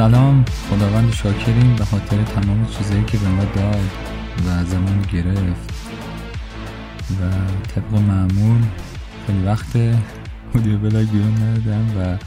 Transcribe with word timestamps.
سلام. 0.00 0.44
خداوند 0.70 1.12
شاکریم 1.12 1.76
به 1.76 1.84
خاطر 1.84 2.22
تمام 2.22 2.66
چیزهایی 2.66 3.04
که 3.04 3.18
به 3.18 3.28
ما 3.28 3.44
داد 3.44 3.90
و 4.46 4.64
زمان 4.64 5.02
گرفت. 5.12 5.70
و 7.10 7.30
طبق 7.74 7.94
معمول 7.94 8.60
خیلی 9.26 9.42
وقت 9.42 9.76
audio 10.54 10.78
blog 10.78 11.10
بیرون 11.10 11.34
ندادم 11.34 11.86
و 11.98 12.18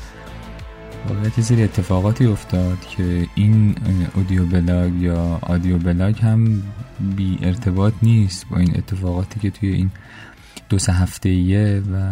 واقعیت 1.09 1.41
سری 1.41 1.63
اتفاقاتی 1.63 2.25
افتاد 2.25 2.79
که 2.89 3.27
این 3.35 3.75
audio 4.15 4.45
blog 4.45 5.01
یا 5.01 5.39
audio 5.41 5.77
blog 5.77 6.19
هم 6.19 6.63
بی 7.15 7.39
ارتباط 7.41 7.93
نیست 8.01 8.49
با 8.49 8.57
این 8.57 8.77
اتفاقاتی 8.77 9.39
که 9.39 9.49
توی 9.49 9.69
این 9.69 9.91
دو 10.69 10.79
سه 10.79 10.93
هفته 10.93 11.29
ایه 11.29 11.83
و 11.93 12.11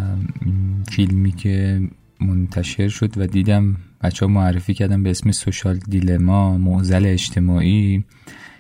فیلمی 0.91 1.32
که 1.32 1.82
منتشر 2.21 2.88
شد 2.88 3.17
و 3.17 3.27
دیدم 3.27 3.77
بچه 4.02 4.25
ها 4.25 4.31
معرفی 4.31 4.73
کردم 4.73 5.03
به 5.03 5.09
اسم 5.09 5.31
سوشال 5.31 5.77
دیلما 5.77 6.57
معزل 6.57 7.05
اجتماعی 7.05 8.03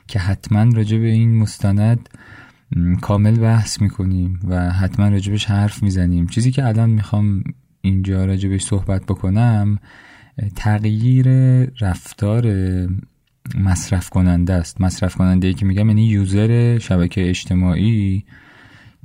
که 0.07 0.19
حتما 0.19 0.63
راجع 0.63 0.97
به 0.97 1.07
این 1.07 1.37
مستند 1.37 2.09
کامل 3.01 3.39
بحث 3.39 3.81
می‌کنیم 3.81 4.39
و 4.47 4.69
حتما 4.69 5.07
راجبش 5.09 5.45
حرف 5.45 5.83
می‌زنیم. 5.83 6.27
چیزی 6.27 6.51
که 6.51 6.65
الان 6.65 6.89
می‌خوام 6.89 7.43
اینجا 7.81 8.25
راجبش 8.25 8.61
صحبت 8.61 9.05
بکنم 9.05 9.79
تغییر 10.55 11.27
رفتار 11.81 12.45
مصرف 13.59 14.09
کننده 14.09 14.53
است. 14.53 14.81
مصرف 14.81 15.15
کننده 15.15 15.47
ای 15.47 15.53
که 15.53 15.65
میگم 15.65 15.87
یعنی 15.87 16.05
یوزر 16.05 16.77
شبکه 16.77 17.29
اجتماعی. 17.29 18.25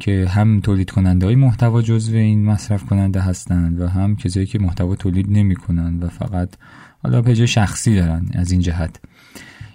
که 0.00 0.26
هم 0.28 0.60
تولید 0.60 0.90
کننده 0.90 1.26
های 1.26 1.34
محتوا 1.34 1.82
جزو 1.82 2.16
این 2.16 2.44
مصرف 2.44 2.84
کننده 2.84 3.20
هستند 3.20 3.80
و 3.80 3.88
هم 3.88 4.16
کسایی 4.16 4.46
که 4.46 4.58
محتوا 4.58 4.96
تولید 4.96 5.26
نمی 5.30 5.56
کنند 5.56 6.04
و 6.04 6.08
فقط 6.08 6.48
حالا 7.02 7.22
پیج 7.22 7.44
شخصی 7.44 7.94
دارن 7.94 8.26
از 8.34 8.52
این 8.52 8.60
جهت. 8.60 9.00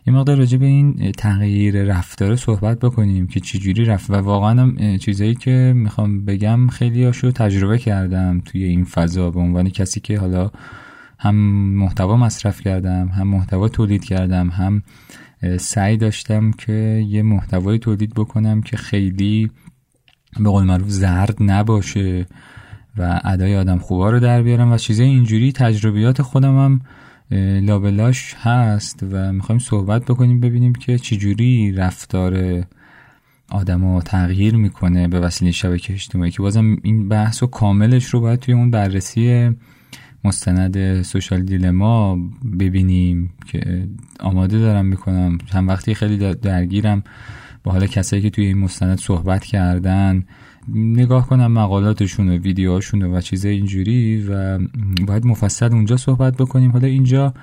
یه 0.08 0.14
مقدار 0.14 0.38
راجع 0.38 0.58
به 0.58 0.66
این 0.66 1.12
تغییر 1.12 1.84
رفتار 1.84 2.36
صحبت 2.36 2.80
بکنیم 2.80 3.28
که 3.28 3.40
چجوری 3.40 3.86
رفت 3.86 4.10
و 4.10 4.14
واقعا 4.14 4.62
هم 4.62 4.98
چیزایی 4.98 5.36
که 5.36 5.74
می‌خوام 5.76 6.26
بگم 6.26 6.68
خیلی 6.68 7.04
هاشو 7.04 7.32
تجربه 7.32 7.78
کردم 7.78 8.42
توی 8.46 8.64
این 8.64 8.84
فضا 8.86 9.32
به 9.32 9.40
عنوان 9.40 9.70
کسی 9.70 10.00
که 10.00 10.20
حالا 10.20 10.52
هم 11.20 11.36
محتوا 11.76 12.18
مصرف 12.18 12.62
کردم 12.62 13.08
هم 13.08 13.28
محتوا 13.28 13.68
تولید 13.68 14.04
کردم 14.04 14.50
هم 14.50 14.84
سعی 15.60 15.98
داشتم 15.98 16.52
که 16.52 17.06
یه 17.08 17.22
محتوای 17.22 17.80
تولید 17.80 18.14
بکنم 18.14 18.62
که 18.62 18.78
خیلی 18.78 19.52
به 20.40 20.50
قول 20.50 20.64
معروف 20.64 20.90
زرد 20.90 21.38
نباشه 21.40 22.26
و 22.98 23.22
ادای 23.24 23.56
آدم 23.56 23.78
خوبا 23.78 24.10
رو 24.10 24.20
در 24.20 24.42
بیارم 24.42 24.72
و 24.72 24.78
چیزای 24.78 25.08
اینجوری 25.08 25.52
تجربیات 25.52 26.22
خودم 26.22 26.58
هم 26.58 26.82
لابلاش 27.62 28.36
هست 28.40 29.04
و 29.12 29.34
می‌خوایم 29.34 29.60
صحبت 29.60 30.06
بکنیم 30.06 30.40
ببینیم 30.40 30.74
که 30.74 30.98
چجوری 30.98 31.72
رفتار 31.72 32.64
آدما 33.50 34.02
تغییر 34.02 34.56
می‌کنه 34.56 35.08
به 35.08 35.20
وسیله 35.20 35.52
شبکه 35.52 35.94
اجتماعی. 35.94 36.32
که 36.32 36.42
بازم 36.42 36.78
این 36.84 37.10
بحث 37.10 37.44
و 37.44 37.48
کاملش 37.48 38.06
رو 38.06 38.22
باید 38.22 38.40
توی 38.40 38.54
اون 38.54 38.72
بررسی 38.72 39.50
مستند 40.24 41.02
سوشال 41.02 41.42
دیلما 41.42 42.18
ببینیم 42.60 43.34
که 43.46 43.88
آماده 44.20 44.60
دارم 44.60 44.86
می‌کنم. 44.86 45.38
چند 45.52 45.70
وقتی 45.70 45.94
خیلی 45.94 46.18
درگیرم 46.36 47.04
با 47.64 47.72
حالا 47.72 47.88
کسایی 47.88 48.22
که 48.22 48.30
توی 48.30 48.46
این 48.46 48.58
مستند 48.58 49.00
صحبت 49.00 49.44
کردن 49.46 50.24
نگاه 50.74 51.28
کنم 51.28 51.52
مقالاتشون 51.52 52.30
و 52.30 52.38
ویدیوهاشون 52.38 53.02
و 53.02 53.22
چیزای 53.22 53.56
اینجوری 53.56 54.28
و 54.28 54.60
باید 55.08 55.26
مفصل 55.26 55.74
اونجا 55.74 55.98
صحبت 55.98 56.38
بکنیم. 56.38 56.72
حالا 56.72 56.88
اینجا 56.88 57.34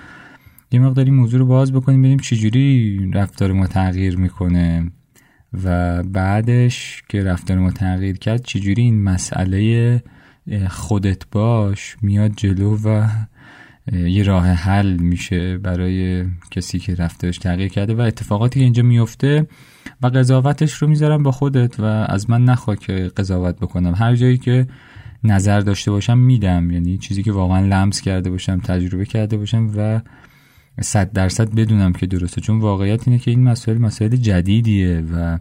یه 0.73 0.81
مقداری 0.81 1.11
موضوع 1.11 1.41
رو 1.41 1.47
باز 1.47 1.73
بکنیم 1.73 2.01
ببینیم 2.01 2.19
چجوری 2.19 2.99
رفتار 3.15 3.53
ما 3.53 3.67
تغییر 3.67 4.17
می‌کنه 4.17 4.91
و 5.65 6.03
بعدش 6.03 7.03
که 7.09 7.23
رفتار 7.23 7.59
ما 7.59 7.71
تغییر 7.71 8.19
کرد 8.19 8.43
چجوری 8.43 8.83
این 8.83 9.03
مسئله 9.03 10.03
خودت 10.69 11.23
باش 11.31 11.97
میاد 12.03 12.33
جلو 12.37 12.77
و 12.85 13.09
یه 13.93 14.23
راه 14.23 14.47
حل 14.47 14.97
میشه 14.97 15.59
برای 15.59 16.25
کسی 16.51 16.79
که 16.79 16.95
رفتارش 16.95 17.39
تغییر 17.39 17.69
کرده 17.69 17.95
و 17.95 18.01
اتفاقاتی 18.01 18.61
که 18.61 18.65
اینجا 18.65 18.83
میفته. 18.83 19.47
و 20.03 20.07
قضاوتش 20.07 20.73
رو 20.73 20.89
می‌ذارم 20.89 21.23
با 21.23 21.31
خودت 21.31 21.81
و 21.81 21.85
از 21.85 22.31
من 22.31 22.45
نخوا 22.45 22.77
که 22.77 23.11
قضاوت 23.17 23.57
بکنم. 23.57 23.95
هر 23.95 24.17
جایی 24.17 24.39
که 24.39 24.67
نظر 25.25 25.61
داشته 25.61 25.91
باشم 25.91 26.19
میدم. 26.19 26.71
یعنی 26.71 26.99
چیزی 26.99 27.23
که 27.23 27.33
واقعا 27.33 27.67
لمس 27.67 28.01
کرده 28.01 28.31
باشم 28.31 28.61
تجربه 28.61 29.05
کرده 29.05 29.37
باشم 29.37 29.71
و 29.77 30.01
صد 30.81 31.13
درصد 31.13 31.55
بدونم 31.55 31.93
که 31.93 32.07
درسته. 32.07 32.41
چون 32.41 32.61
واقعیت 32.61 33.09
اینه 33.09 33.19
که 33.21 33.31
این 33.31 33.45
مسائل 33.45 33.79
مسائل 33.79 34.17
جدیدیه 34.17 35.05
و 35.15 35.39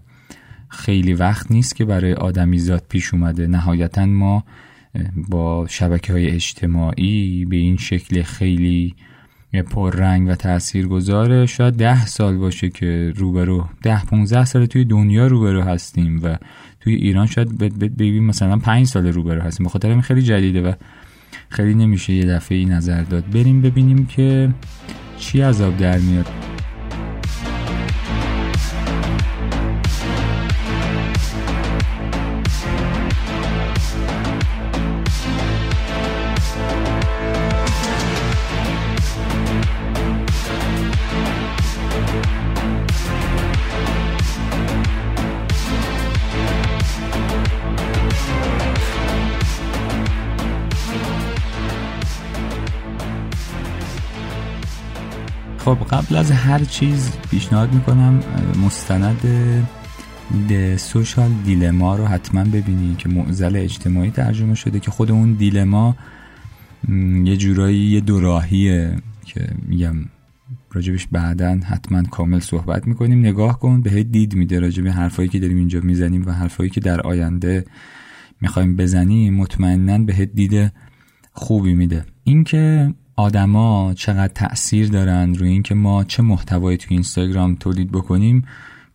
خیلی 0.69 1.13
وقت 1.13 1.51
نیست 1.51 1.75
که 1.75 1.85
برای 1.85 2.13
آدمیزاد 2.13 2.83
پیش 2.89 3.13
اومده. 3.13 3.47
نهایتا 3.47 4.05
ما 4.05 4.43
با 5.29 5.67
شبکه 5.69 6.13
های 6.13 6.29
اجتماعی 6.29 7.45
به 7.45 7.55
این 7.55 7.77
شکل 7.77 8.21
خیلی 8.21 8.95
پررنگ 9.61 10.29
و 10.29 10.35
تأثیر 10.35 10.87
گذاره 10.87 11.45
شاید 11.45 11.73
ده 11.73 12.05
سال 12.05 12.37
باشه 12.37 12.69
که 12.69 13.13
روبرو 13.15 13.65
ده 13.83 14.05
15 14.05 14.45
سال 14.45 14.65
توی 14.65 14.85
دنیا 14.85 15.27
روبرو 15.27 15.61
هستیم 15.61 16.19
و 16.23 16.37
توی 16.81 16.95
ایران 16.95 17.27
شاید 17.27 17.57
ببین 17.79 18.25
مثلا 18.25 18.57
پنج 18.57 18.87
سال 18.87 19.07
روبرو 19.07 19.41
هستیم. 19.41 19.65
بخاطر 19.65 19.89
این 19.89 20.01
خیلی 20.01 20.21
جدیده 20.21 20.61
و 20.61 20.73
خیلی 21.49 21.73
نمیشه 21.73 22.13
یه 22.13 22.25
دفعه 22.25 22.65
نظر 22.65 23.03
داد. 23.03 23.29
بریم 23.29 23.61
ببینیم 23.61 24.05
که 24.05 24.49
چی 25.17 25.41
عذاب 25.41 25.77
در 25.77 25.99
میاد. 25.99 26.56
خب 55.67 55.77
قبل 55.91 56.15
از 56.15 56.31
هر 56.31 56.63
چیز 56.63 57.11
پیشنهاد 57.31 57.73
می‌کنم 57.73 58.19
مستند 58.65 59.21
د 60.49 60.75
سوشال 60.75 61.31
دیلما 61.45 61.95
رو 61.95 62.05
حتما 62.05 62.43
ببینید 62.43 62.97
که 62.97 63.09
معزل 63.09 63.55
اجتماعی 63.55 64.11
ترجمه 64.11 64.55
شده 64.55 64.79
که 64.79 64.91
خود 64.91 65.11
اون 65.11 65.33
دیلما 65.33 65.95
یه 67.23 67.37
جورایی 67.37 67.79
یه 67.79 68.01
دوراهیه 68.01 68.95
که 69.25 69.47
میگم 69.67 69.95
راجبش 70.71 71.07
بعدا 71.11 71.59
حتما 71.65 72.03
کامل 72.03 72.39
صحبت 72.39 72.87
می‌کنیم. 72.87 73.19
نگاه 73.19 73.59
کن 73.59 73.81
به 73.81 74.03
دید 74.03 74.35
میده 74.35 74.59
راجب 74.59 74.87
حرفایی 74.87 75.29
که 75.29 75.39
داریم 75.39 75.57
اینجا 75.57 75.79
می‌زنیم 75.79 76.25
و 76.25 76.31
حرفایی 76.31 76.69
که 76.69 76.79
در 76.79 77.01
آینده 77.01 77.65
می‌خوایم 78.41 78.75
بزنیم 78.75 79.33
مطمئنا 79.33 79.97
به 79.97 80.25
دید 80.25 80.71
خوبی 81.33 81.73
میده. 81.73 82.05
اینکه 82.23 82.93
آدما 83.19 83.93
چقدر 83.93 84.33
تاثیر 84.33 84.87
دارن 84.87 85.35
روی 85.35 85.49
اینکه 85.49 85.75
ما 85.75 86.03
چه 86.03 86.23
محتوایی 86.23 86.77
توی 86.77 86.95
اینستاگرام 86.95 87.55
تولید 87.55 87.91
بکنیم 87.91 88.45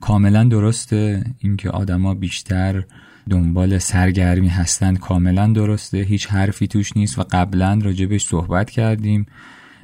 کاملا 0.01 0.45
درسته. 0.45 1.25
اینکه 1.39 1.71
آدما 1.71 2.15
بیشتر 2.15 2.85
دنبال 3.31 3.79
سرگرمی 3.79 4.49
هستن 4.49 4.97
کاملا 4.97 5.47
درسته. 5.47 5.99
هیچ 5.99 6.27
حرفی 6.27 6.67
توش 6.67 6.97
نیست 6.97 7.19
و 7.19 7.25
قبلا 7.31 7.79
راجبش 7.83 8.25
صحبت 8.25 8.71
کردیم. 8.71 9.27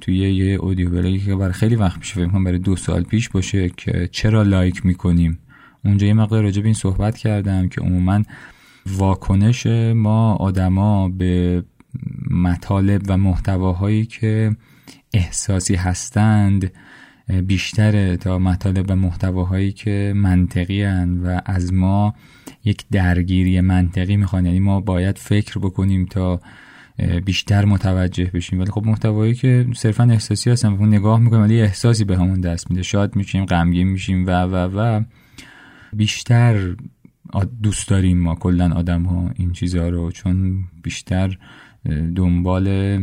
توی 0.01 0.17
یه 0.17 0.55
اودیو 0.55 0.91
بلاگی 0.91 1.21
که 1.21 1.35
برای 1.35 1.53
خیلی 1.53 1.75
وقت 1.75 2.01
پیش 2.01 2.13
فکر 2.13 2.45
برای 2.45 2.59
دو 2.59 2.77
سال 2.77 3.03
پیش 3.03 3.29
باشه 3.29 3.71
که 3.77 4.09
چرا 4.13 4.43
لایک 4.43 4.87
می‌کنیم. 4.87 5.39
اونجا 5.85 6.07
یه 6.07 6.15
مقدار 6.15 6.43
راجب 6.43 6.65
این 6.65 6.75
صحبت 6.75 7.17
کردم 7.17 7.69
که 7.69 7.81
عموما 7.81 8.23
واکنش 8.87 9.67
ما 9.95 10.35
آدما 10.35 11.09
به 11.09 11.63
مطالب 12.39 13.03
و 13.09 13.17
محتواهایی 13.17 14.07
که 14.07 14.57
احساسی 15.15 15.75
هستند 15.75 16.73
بیشتره 17.47 18.17
تا 18.17 18.39
مطالب 18.39 18.87
و 18.89 18.95
محتواهایی 18.97 19.73
که 19.73 20.13
منطقی 20.17 20.83
هن 20.83 21.19
و 21.19 21.41
از 21.47 21.73
ما 21.73 22.15
یک 22.65 22.85
درگیری 22.91 23.61
منطقی 23.61 24.17
می‌خوان. 24.17 24.47
یعنی 24.47 24.61
ما 24.61 24.81
باید 24.81 25.19
فکر 25.19 25.59
بکنیم 25.59 26.07
تا 26.07 26.41
بیشتر 27.25 27.65
متوجه 27.65 28.25
بشیم. 28.25 28.61
ولی 28.61 28.71
خب 28.71 28.87
محتوایی 28.87 29.35
که 29.35 29.67
صرفا 29.77 30.05
احساسی 30.05 30.51
هستن 30.51 30.69
اون 30.69 30.89
نگاه 30.89 31.21
می‌کنیم 31.21 31.43
ولی 31.43 31.61
احساسی 31.61 32.05
به 32.05 32.17
همون 32.17 32.41
دست 32.41 32.71
میده. 32.71 32.83
شاد 32.83 33.17
میشیم 33.17 33.45
غمگین 33.45 33.89
میشیم 33.89 34.27
و 34.27 34.31
و 34.31 34.55
و. 34.55 35.03
بیشتر 35.93 36.77
دوست 37.63 37.89
داریم 37.89 38.19
ما 38.19 38.35
کلا 38.35 38.73
آدم 38.75 39.03
ها 39.03 39.31
این 39.37 39.53
چیزها 39.53 39.89
رو. 39.89 40.11
چون 40.11 40.65
بیشتر 40.83 41.39
دنبال 42.17 42.99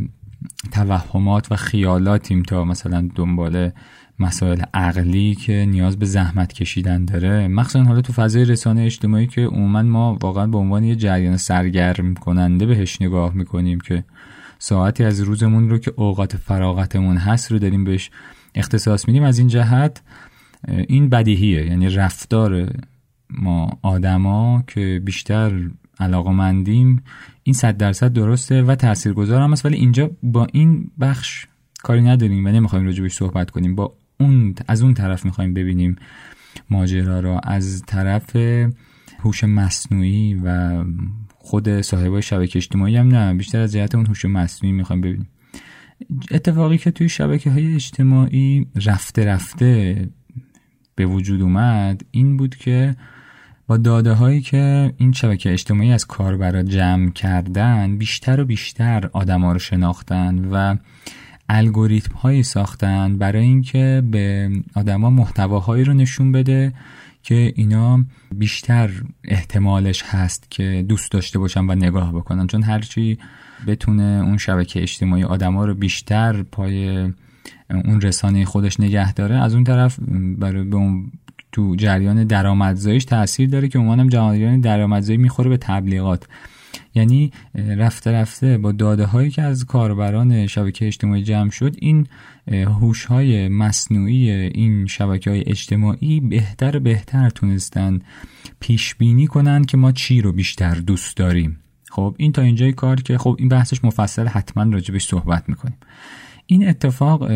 توهمات 0.72 1.52
و 1.52 1.56
خیالاتیم 1.56 2.44
تا 2.44 2.66
مثلا 2.66 3.10
دنبال 3.16 3.72
مسائل 4.20 4.62
عقلی 4.74 5.36
که 5.36 5.66
نیاز 5.70 6.00
به 6.00 6.06
زحمت 6.06 6.54
کشیدن 6.54 7.06
داره. 7.06 7.48
مخصوصا 7.48 7.84
حالا 7.84 8.02
تو 8.02 8.14
فضای 8.14 8.46
رسانه 8.46 8.82
اجتماعی 8.82 9.28
که 9.28 9.42
عموما 9.42 9.82
ما 9.82 10.18
واقعا 10.22 10.48
به 10.48 10.58
عنوان 10.58 10.84
یه 10.84 10.96
جریان 10.96 11.38
سرگرم 11.38 12.14
کننده 12.14 12.66
بهش 12.66 13.02
نگاه 13.02 13.34
می‌کنیم 13.34 13.80
که 13.80 14.04
ساعتی 14.60 15.04
از 15.04 15.22
روزمون 15.22 15.70
رو 15.70 15.78
که 15.78 15.94
اوقات 15.96 16.38
فراغتمون 16.38 17.18
هست 17.18 17.52
رو 17.52 17.60
داریم 17.60 17.84
بهش 17.84 18.12
اختصاص 18.56 19.08
میدیم. 19.08 19.24
از 19.24 19.40
این 19.40 19.48
جهت 19.48 20.02
این 20.68 21.10
بدیهیه. 21.10 21.66
یعنی 21.66 21.90
رفتار 21.90 22.70
ما 23.30 23.78
آدما 23.82 24.64
که 24.68 25.02
بیشتر 25.06 25.70
علاقمندیم 26.00 27.04
این 27.48 27.54
صد 27.54 27.78
درصد 27.78 28.14
درسته 28.14 28.62
و 28.62 28.76
تاثیرگذار 28.76 29.42
هم 29.42 29.54
است 29.54 29.66
ولی 29.66 29.78
اینجا 29.78 30.12
با 30.24 30.48
این 30.54 30.92
بخش 31.00 31.48
کاری 31.84 32.02
نداریم 32.02 32.46
و 32.46 32.50
نمی‌خوایم 32.50 32.86
راجبش 32.86 33.14
صحبت 33.14 33.52
کنیم. 33.52 33.76
با 33.76 33.94
اون 34.20 34.56
از 34.68 34.82
اون 34.82 34.94
طرف 34.94 35.26
می‌خوایم 35.26 35.54
ببینیم 35.54 35.96
ماجرا 36.70 37.20
را. 37.20 37.40
از 37.40 37.84
طرف 37.88 38.36
هوش 39.20 39.44
مصنوعی 39.44 40.42
و 40.44 40.84
خود 41.38 41.82
صاحبای 41.82 42.22
شبکه 42.22 42.60
اجتماعی 42.60 42.98
هم 42.98 43.08
نه 43.08 43.34
بیشتر 43.34 43.60
از 43.60 43.72
جهت 43.72 43.96
اون 43.96 44.06
هوش 44.06 44.26
مصنوعی 44.26 44.76
می‌خوایم 44.76 45.02
ببینیم. 45.02 45.30
اتفاقی 46.32 46.78
که 46.78 46.92
توی 46.92 47.10
شبکه 47.10 47.52
های 47.52 47.76
اجتماعی 47.76 48.68
رفته 48.86 49.26
رفته 49.26 50.10
به 50.96 51.06
وجود 51.06 51.42
اومد 51.42 52.06
این 52.12 52.38
بود 52.38 52.56
که 52.56 52.96
با 53.68 53.78
داده 53.78 54.14
هایی 54.14 54.42
که 54.42 54.94
این 54.98 55.12
شبکه 55.12 55.54
اجتماعی 55.54 55.92
از 55.92 56.06
کاربرا 56.06 56.64
جمع 56.64 57.10
کردن 57.10 57.98
بیشتر 57.98 58.40
و 58.40 58.46
بیشتر 58.46 59.10
آدما 59.14 59.52
رو 59.52 59.60
شناختن 59.60 60.46
و 60.46 60.76
الگوریتم 61.50 62.16
هایی 62.16 62.44
ساختن 62.44 63.18
برای 63.18 63.44
اینکه 63.44 64.04
به 64.12 64.52
آدما 64.76 65.10
محتواهایی 65.10 65.84
رو 65.84 65.94
نشون 65.94 66.32
بده 66.32 66.74
که 67.24 67.54
اینا 67.56 68.06
بیشتر 68.36 68.92
احتمالش 69.24 70.04
هست 70.04 70.52
که 70.52 70.86
دوست 70.90 71.12
داشته 71.12 71.40
باشن 71.40 71.66
و 71.66 71.76
نگاه 71.76 72.12
بکنن. 72.12 72.48
چون 72.48 72.64
هرچی 72.64 73.18
بتونه 73.68 74.04
اون 74.04 74.38
شبکه 74.38 74.82
اجتماعی 74.82 75.24
آدما 75.24 75.66
رو 75.66 75.74
بیشتر 75.74 76.44
پای 76.44 77.00
اون 77.70 78.02
رسانه 78.02 78.46
خودش 78.46 78.80
نگه 78.80 79.14
داره 79.14 79.36
از 79.36 79.54
اون 79.54 79.64
طرف 79.64 80.00
برای 80.38 80.64
به 80.64 80.76
اون 80.76 81.12
تو 81.56 81.76
جریان 81.76 82.24
درآمدزاییش 82.24 83.06
تاثیر 83.06 83.50
داره 83.50 83.68
که 83.68 83.80
هم 83.80 84.10
جریان 84.10 84.62
درآمدزایی 84.62 85.18
می‌خوره 85.18 85.50
به 85.50 85.58
تبلیغات. 85.58 86.28
یعنی 86.96 87.32
رفته 87.56 88.12
رفته 88.12 88.58
با 88.58 88.72
داده 88.72 89.06
هایی 89.06 89.30
که 89.30 89.42
از 89.42 89.66
کاربران 89.66 90.48
شبکه 90.48 90.88
اجتماعی 90.88 91.24
جمع 91.24 91.50
شد 91.50 91.76
این 91.80 92.08
هوش 92.48 93.06
های 93.06 93.48
مصنوعی 93.48 94.32
این 94.32 94.88
شبکه 94.88 95.30
های 95.30 95.44
اجتماعی 95.48 96.20
بهتر 96.20 96.80
بهتر 96.80 97.30
تونستن 97.30 98.00
پیش 98.60 98.96
بینی 98.96 99.28
کنن 99.28 99.64
که 99.64 99.78
ما 99.78 99.92
چی 99.92 100.22
رو 100.22 100.32
بیشتر 100.32 100.76
دوست 100.76 101.18
داریم. 101.18 101.60
خب 101.90 102.16
این 102.18 102.32
تا 102.32 102.42
اینجای 102.42 102.74
کار 102.74 103.02
که 103.02 103.18
خب 103.18 103.36
این 103.40 103.50
بحثش 103.50 103.84
مفصل 103.84 104.28
حتما 104.28 104.64
راجبش 104.74 105.06
صحبت 105.08 105.50
می‌کنیم. 105.50 105.78
این 106.46 106.68
اتفاق 106.68 107.28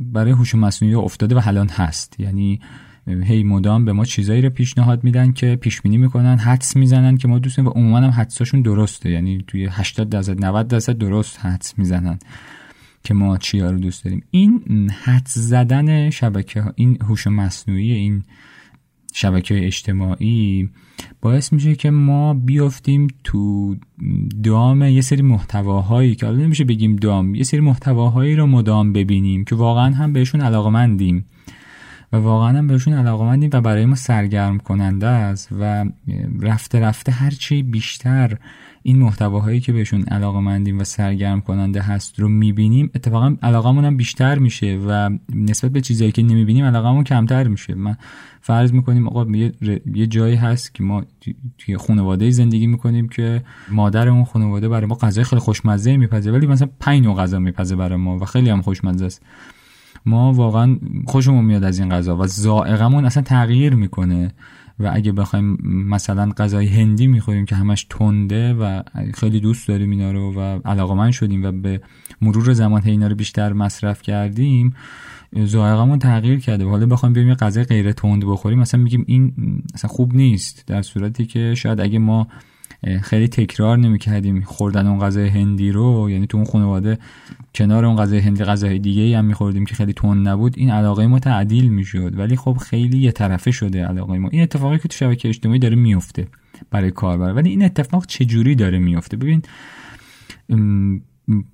برای 0.00 0.32
هوش 0.32 0.54
مصنوعی 0.54 0.94
افتاده 0.94 1.34
و 1.34 1.40
الان 1.44 1.68
هست. 1.68 2.20
یعنی 2.20 2.60
هی 3.06 3.42
مدام 3.42 3.84
به 3.84 3.92
ما 3.92 4.04
چیزایی 4.04 4.42
رو 4.42 4.50
پیشنهاد 4.50 5.04
میدن 5.04 5.32
که 5.32 5.56
پیش 5.56 5.80
بینی 5.80 5.98
می‌کنن 5.98 6.38
حدس 6.38 6.76
می‌زنن 6.76 7.16
که 7.16 7.28
ما 7.28 7.38
دوست 7.38 7.58
و 7.58 7.68
عموما 7.68 7.98
هم 7.98 8.10
حدساشون 8.10 8.62
درسته. 8.62 9.10
یعنی 9.10 9.44
توی 9.46 9.68
80 9.70 10.08
درصد 10.08 10.44
90 10.44 10.68
درصد 10.68 10.98
درست 10.98 11.40
حدس 11.40 11.78
می‌زنن 11.78 12.18
که 13.04 13.14
ما 13.14 13.38
چیا 13.38 13.70
رو 13.70 13.78
دوست 13.78 14.04
داریم. 14.04 14.22
این 14.30 14.90
حدس 14.90 15.38
زدن 15.38 16.10
شبکه 16.10 16.60
ها 16.60 16.72
این 16.74 16.98
هوش 17.02 17.26
مصنوعی 17.26 17.92
این 17.92 18.22
شبکه 19.12 19.66
اجتماعی 19.66 20.70
باعث 21.20 21.52
میشه 21.52 21.74
که 21.74 21.90
ما 21.90 22.34
بیافتیم 22.34 23.08
تو 23.24 23.76
دام 24.42 24.82
یه 24.82 25.00
سری 25.00 25.22
محتواهایی 25.22 26.14
که 26.14 26.26
حالا 26.26 26.38
نمیشه 26.38 26.64
بگیم 26.64 26.96
دام 26.96 27.34
یه 27.34 27.42
سری 27.42 27.60
محتواهایی 27.60 28.36
رو 28.36 28.46
مدام 28.46 28.92
ببینیم 28.92 29.44
که 29.44 29.54
واقعا 29.54 29.94
هم 29.94 30.12
بهشون 30.12 30.40
علاقمندیم. 30.40 31.24
و 32.12 32.16
واقعا 32.16 32.58
هم 32.58 32.66
بهشون 32.66 32.94
علاقمندیم 32.94 33.50
و 33.52 33.60
برای 33.60 33.86
ما 33.86 33.94
سرگرم 33.94 34.58
کننده 34.58 35.06
است 35.06 35.48
و 35.60 35.84
رفته 36.40 36.80
رفته 36.80 37.12
هرچی 37.12 37.62
بیشتر 37.62 38.38
این 38.82 38.98
محتواهایی 38.98 39.60
که 39.60 39.72
بهشون 39.72 40.02
علاقمندیم 40.02 40.78
و 40.78 40.84
سرگرم 40.84 41.40
کننده 41.40 41.80
هست 41.80 42.20
رو 42.20 42.28
می‌بینیم 42.28 42.90
اتفاقا 42.94 43.36
علاقمون 43.42 43.84
هم 43.84 43.96
بیشتر 43.96 44.38
میشه 44.38 44.80
و 44.88 45.10
نسبت 45.34 45.70
به 45.70 45.80
چیزایی 45.80 46.12
که 46.12 46.22
نمی‌بینیم 46.22 46.64
علاقمون 46.64 47.04
کمتر 47.04 47.48
میشه. 47.48 47.74
من 47.74 47.96
فرض 48.40 48.72
می‌کنیم 48.72 49.08
آقا 49.08 49.26
یه, 49.94 50.06
جایی 50.06 50.36
هست 50.36 50.74
که 50.74 50.82
ما 50.82 51.04
توی 51.58 51.76
خانواده 51.76 52.30
زندگی 52.30 52.66
می‌کنیم 52.66 53.08
که 53.08 53.42
مادر 53.70 54.08
اون 54.08 54.24
خانواده 54.24 54.68
برای 54.68 54.86
ما 54.86 54.94
غذای 54.94 55.24
خیلی 55.24 55.40
خوشمزه 55.40 55.96
میپزه 55.96 56.30
ولی 56.30 56.46
مثلا 56.46 56.68
پنج 56.80 57.04
نوع 57.04 57.16
غذا 57.16 57.38
میپزه 57.38 57.76
برای 57.76 57.98
ما 57.98 58.18
و 58.18 58.24
خیلی 58.24 58.50
هم 58.50 58.62
خوشمزه 58.62 59.06
است. 59.06 59.22
ما 60.06 60.32
واقعا 60.32 60.78
خوشمون 61.06 61.44
میاد 61.44 61.64
از 61.64 61.78
این 61.78 61.90
غذا 61.90 62.16
و 62.16 62.26
ذائقمون 62.26 63.04
اصلا 63.04 63.22
تغییر 63.22 63.74
می‌کنه 63.74 64.32
و 64.78 64.90
اگه 64.94 65.12
بخوایم 65.12 65.58
مثلا 65.64 66.32
غذای 66.36 66.66
هندی 66.66 67.06
می‌خوریم 67.06 67.44
که 67.44 67.56
همش 67.56 67.86
تنده 67.90 68.54
و 68.54 68.82
خیلی 69.14 69.40
دوست 69.40 69.68
داریم 69.68 69.90
اینا 69.90 70.12
رو 70.12 70.34
و 70.34 70.40
علاقمند 70.64 71.12
شدیم 71.12 71.44
و 71.44 71.52
به 71.52 71.80
مرور 72.20 72.52
زمان 72.52 72.82
اینا 72.84 73.06
رو 73.06 73.14
بیشتر 73.14 73.52
مصرف 73.52 74.02
کردیم 74.02 74.74
ذائقمون 75.44 75.98
تغییر 75.98 76.40
کرده. 76.40 76.64
حالا 76.64 76.86
بخوایم 76.86 77.12
بریم 77.12 77.28
یه 77.28 77.34
غذای 77.34 77.64
غیر 77.64 77.92
تند 77.92 78.24
بخوریم 78.24 78.58
مثلا 78.58 78.80
میگیم 78.80 79.04
این 79.06 79.32
اصلا 79.74 79.88
خوب 79.88 80.14
نیست 80.14 80.64
در 80.66 80.82
صورتی 80.82 81.26
که 81.26 81.54
شاید 81.54 81.80
اگه 81.80 81.98
ما 81.98 82.28
خیلی 83.02 83.28
تکرار 83.28 83.78
نمی‌کردیم. 83.78 84.40
خوردن 84.40 84.86
اون 84.86 85.00
غذای 85.00 85.28
هندی 85.28 85.70
رو 85.70 86.10
یعنی 86.10 86.26
تو 86.26 86.36
اون 86.36 86.46
خانواده 86.46 86.98
کنار 87.54 87.84
اون 87.84 87.96
غذای 87.96 88.18
هندی 88.18 88.44
غذای 88.44 88.78
دیگه 88.78 89.18
هم 89.18 89.24
میخوردیم 89.24 89.64
که 89.64 89.74
خیلی 89.74 89.92
تون 89.92 90.28
نبود. 90.28 90.54
این 90.56 90.70
علاقه 90.70 91.06
ما 91.06 91.18
تعدیل 91.18 91.68
می‌شد. 91.68 92.18
ولی 92.18 92.36
خب 92.36 92.56
خیلی 92.56 92.98
یه 92.98 93.12
طرفه 93.12 93.50
شده 93.50 93.86
علاقه 93.86 94.18
ما. 94.18 94.28
این 94.28 94.42
اتفاقی 94.42 94.78
که 94.78 94.88
تو 94.88 94.96
شبکه 94.96 95.28
اجتماعی 95.28 95.58
داره 95.58 95.76
میفته 95.76 96.28
برای 96.70 96.90
کاربر. 96.90 97.32
ولی 97.32 97.50
این 97.50 97.64
اتفاق 97.64 98.06
چجوری 98.06 98.54
داره 98.54 98.78
میفته 98.78 99.16
ببین 99.16 99.42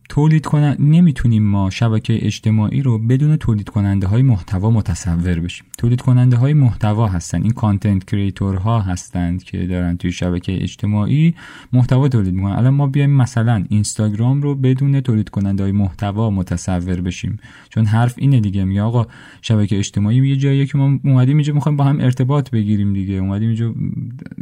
تولید 0.08 0.46
کنن 0.46 0.76
نمی‌تونیم 0.78 1.42
ما 1.42 1.70
شبکه 1.70 2.26
اجتماعی 2.26 2.82
رو 2.82 2.98
بدون 2.98 3.36
تولید 3.36 3.68
کننده 3.68 4.06
های 4.06 4.22
محتوا 4.22 4.70
متصور 4.70 5.40
بشیم. 5.40 5.66
تولید 5.78 6.00
کننده 6.00 6.36
های 6.36 6.54
محتوا 6.54 7.08
هستن. 7.08 7.42
این 7.42 7.50
کانتنت 7.50 8.04
کریتور 8.04 8.56
ها 8.56 8.80
هستند 8.80 9.42
که 9.42 9.66
دارن 9.66 9.96
توی 9.96 10.12
شبکه 10.12 10.62
اجتماعی 10.62 11.34
محتوا 11.72 12.08
تولید 12.08 12.34
می‌کنن. 12.34 12.52
الان 12.52 12.74
ما 12.74 12.86
بیایم 12.86 13.10
مثلا 13.10 13.64
اینستاگرام 13.68 14.42
رو 14.42 14.54
بدون 14.54 15.00
تولید 15.00 15.28
کننده 15.28 15.62
های 15.62 15.72
محتوا 15.72 16.30
متصور 16.30 17.00
بشیم. 17.00 17.38
چون 17.68 17.84
حرف 17.84 18.14
اینه 18.18 18.40
دیگه. 18.40 18.64
میگه 18.64 18.82
آقا 18.82 19.06
شبکه 19.42 19.78
اجتماعی 19.78 20.28
یه 20.28 20.36
جاییه 20.36 20.66
که 20.66 20.78
ما 20.78 20.98
اومدیم 21.04 21.36
اینجا 21.36 21.52
می‌خوایم 21.52 21.76
با 21.76 21.84
هم 21.84 22.00
ارتباط 22.00 22.50
بگیریم 22.50 22.92
دیگه. 22.92 23.14
اومدیم 23.14 23.48
اینجا 23.48 23.74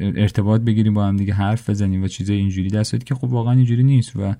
ارتباط 0.00 0.60
بگیریم 0.60 0.94
با 0.94 1.06
هم 1.06 1.16
دیگه 1.16 1.34
حرف 1.34 1.70
بزنیم 1.70 2.02
و 2.02 2.08
چیزای 2.08 2.36
اینجوری. 2.36 2.68
دست 2.68 3.06
که 3.06 3.14
خب 3.14 3.24
واقعا 3.24 3.52
اینجوری 3.52 3.82
نیست 3.82 4.16
و 4.16 4.34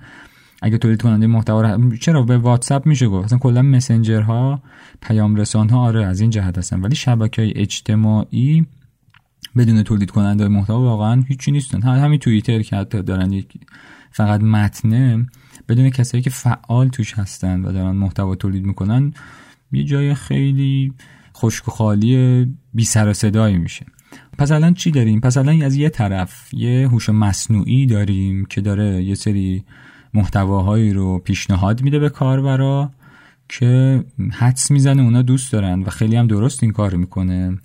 اگه 0.63 0.79
تولید 0.79 1.03
کننده 1.03 1.27
محتوا 1.27 1.61
رو 1.61 1.97
چرا 1.97 2.23
به 2.23 2.39
واتساپ 2.39 2.87
میشه 2.87 3.09
گفت؟ 3.09 3.25
اصلا 3.25 3.39
کلا 3.39 3.63
مسنجر 3.63 4.21
ها 4.21 4.63
پیام 5.03 5.37
رسان 5.37 5.69
ها 5.69 5.81
آره 5.81 6.07
از 6.07 6.21
این 6.21 6.31
جهت 6.31 6.59
هستن. 6.59 6.81
ولی 6.81 6.97
شبکه 6.97 7.43
های 7.43 7.53
اجتماعی 7.57 8.67
بدون 9.57 9.83
تولید 9.83 10.11
کننده 10.11 10.49
محتوا 10.49 10.81
واقعا 10.81 11.23
هیچی 11.29 11.51
نیستن. 11.51 11.83
همین 11.83 12.19
توییتر 12.19 12.63
که 12.63 12.77
حتی 12.77 13.03
دارن 13.03 13.33
یک 13.33 13.47
فقط 14.11 14.41
متنه 14.41 15.27
بدون 15.69 15.91
کسایی 15.91 16.23
که 16.23 16.31
فعال 16.31 16.89
توش 16.89 17.15
هستن 17.15 17.65
و 17.65 17.73
دارن 17.73 17.97
محتوا 17.97 18.35
تولید 18.35 18.65
می‌کنن 18.65 19.15
یه 19.73 19.85
جای 19.85 20.15
خیلی 20.15 20.93
خشک 21.37 21.69
و 21.69 21.71
خالی 21.71 22.47
بی 22.75 22.85
سر 22.85 23.09
و 23.09 23.13
صدایی 23.13 23.59
میشه. 23.59 23.87
پس 24.39 24.53
الان 24.53 24.75
چی 24.75 24.91
داریم؟ 24.91 25.21
پس 25.21 25.37
الان 25.37 25.63
از 25.63 25.77
یه 25.77 25.89
طرف 25.89 26.55
یه 26.55 26.89
هوش 26.89 27.09
مصنوعی 27.09 27.87
داریم 27.87 28.45
که 28.45 28.61
داره 28.61 29.03
یه 29.03 29.15
سری 29.15 29.65
محتواهایی 30.15 30.93
رو 30.93 31.19
پیشنهاد 31.19 31.83
میده 31.83 31.99
به 31.99 32.09
کاربرا 32.09 32.91
که 33.49 34.05
حدس 34.33 34.71
می‌زنه 34.71 35.03
اونا 35.03 35.23
دوست 35.23 35.53
دارن 35.53 35.83
و 35.83 35.91
خیلی 35.91 36.17
هم 36.17 36.27
درست 36.27 36.63
این 36.63 36.73
کار 36.73 36.95
می‌کنه. 36.95 37.59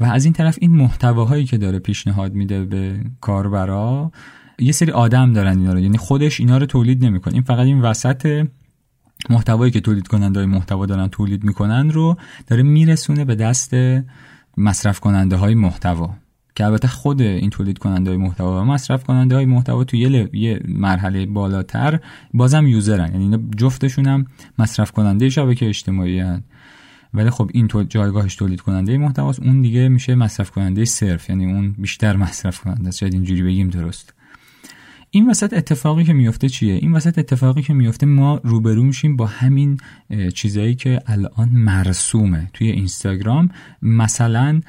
و 0.00 0.04
از 0.04 0.24
این 0.24 0.32
طرف 0.34 0.58
این 0.60 0.70
محتواهایی 0.70 1.44
که 1.44 1.58
داره 1.58 1.78
پیشنهاد 1.78 2.34
میده 2.34 2.64
به 2.64 3.00
کاربرا 3.20 4.12
یه 4.58 4.72
سری 4.72 4.92
آدم 4.92 5.32
دارن 5.32 5.58
اینا 5.58 5.72
رو. 5.72 5.80
یعنی 5.80 5.98
خودش 5.98 6.40
اینا 6.40 6.58
رو 6.58 6.66
تولید 6.66 7.04
نمی‌کنه. 7.04 7.34
این 7.34 7.42
فقط 7.42 7.66
این 7.66 7.80
وسط 7.80 8.46
محتوایی 9.30 9.72
که 9.72 9.80
تولید 9.80 10.08
کننده 10.08 10.40
های 10.40 10.46
محتوا 10.46 10.86
دارن 10.86 11.08
تولید 11.08 11.44
می‌کنن 11.44 11.90
رو 11.90 12.16
داره 12.46 12.62
میرسونه 12.62 13.24
به 13.24 13.34
دست 13.34 13.74
مصرف 14.56 15.00
کننده 15.00 15.36
های 15.36 15.54
محتوا. 15.54 16.14
که 16.54 16.64
البته 16.64 16.88
خود 16.88 17.22
این 17.22 17.50
تولید 17.50 17.78
کننده 17.78 18.10
های 18.10 18.18
محتوا 18.18 18.62
و 18.62 18.64
مصرف 18.64 19.04
کننده 19.04 19.34
های 19.34 19.44
محتوا 19.44 19.84
تو 19.84 19.96
یه, 19.96 20.30
یه 20.32 20.60
مرحله 20.68 21.26
بالاتر 21.26 22.00
بازم 22.34 22.66
user 22.66 22.97
ن. 22.97 23.12
یعنی 23.12 23.24
اینا 23.24 23.38
جفتشون 23.56 24.06
هم 24.06 24.26
مصرف 24.58 24.90
کننده 24.92 25.28
شبکه 25.28 25.68
اجتماعی 25.68 26.18
هن. 26.18 26.42
ولی 27.14 27.30
خب 27.30 27.50
این 27.54 27.68
تو 27.68 27.82
جایگاهش 27.82 28.36
تولید 28.36 28.60
کننده 28.60 28.98
محتواست. 28.98 29.40
اون 29.40 29.62
دیگه 29.62 29.88
میشه 29.88 30.14
مصرف 30.14 30.50
کننده 30.50 30.84
صرف. 30.84 31.30
یعنی 31.30 31.52
اون 31.52 31.72
بیشتر 31.78 32.16
مصرف 32.16 32.60
کننده 32.60 32.90
شاید 32.90 33.14
اینجوری 33.14 33.42
بگیم 33.42 33.70
درست. 33.70 34.14
این 35.10 35.30
وسط 35.30 35.52
اتفاقی 35.52 36.04
که 36.04 36.12
میفته 36.12 36.48
چیه؟ 36.48 36.74
این 36.74 36.92
وسط 36.92 37.18
اتفاقی 37.18 37.62
که 37.62 37.72
میفته 37.72 38.06
ما 38.06 38.40
روبرو 38.44 38.82
میشیم 38.82 39.16
با 39.16 39.26
همین 39.26 39.80
چیزایی 40.34 40.74
که 40.74 41.00
الان 41.06 41.48
مرسومه. 41.48 42.50
توی 42.52 42.70
اینستاگرام 42.70 43.50
مثلا 43.82 44.60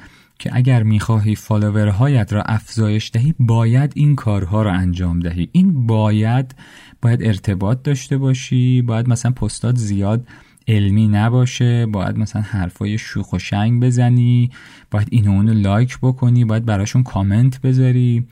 که 0.42 0.50
اگر 0.52 0.82
می‌خواهی 0.82 1.34
follower 1.34 2.05
هایت 2.05 2.32
را 2.32 2.42
افزایش 2.42 3.10
دهی 3.12 3.34
باید 3.38 3.92
این 3.94 4.16
کارها 4.16 4.62
را 4.62 4.72
انجام 4.72 5.20
دهی. 5.20 5.48
این 5.52 5.86
باید 5.86 6.54
باید 7.02 7.22
ارتباط 7.22 7.82
داشته 7.82 8.18
باشی 8.18 8.82
باید 8.82 9.08
مثلا 9.08 9.32
پستات 9.32 9.76
زیاد 9.76 10.26
علمی 10.68 11.08
نباشه 11.08 11.86
باید 11.86 12.18
مثلا 12.18 12.42
حرفای 12.42 12.98
شوخ 12.98 13.32
و 13.32 13.38
شنگ 13.38 13.82
بزنی 13.82 14.50
باید 14.90 15.08
اینو 15.10 15.30
اونو 15.30 15.54
like 15.54 15.98
بکنی 16.02 16.44
باید 16.44 16.64
براشون 16.64 17.02
کامنت 17.02 17.60
بذاری. 17.60 18.26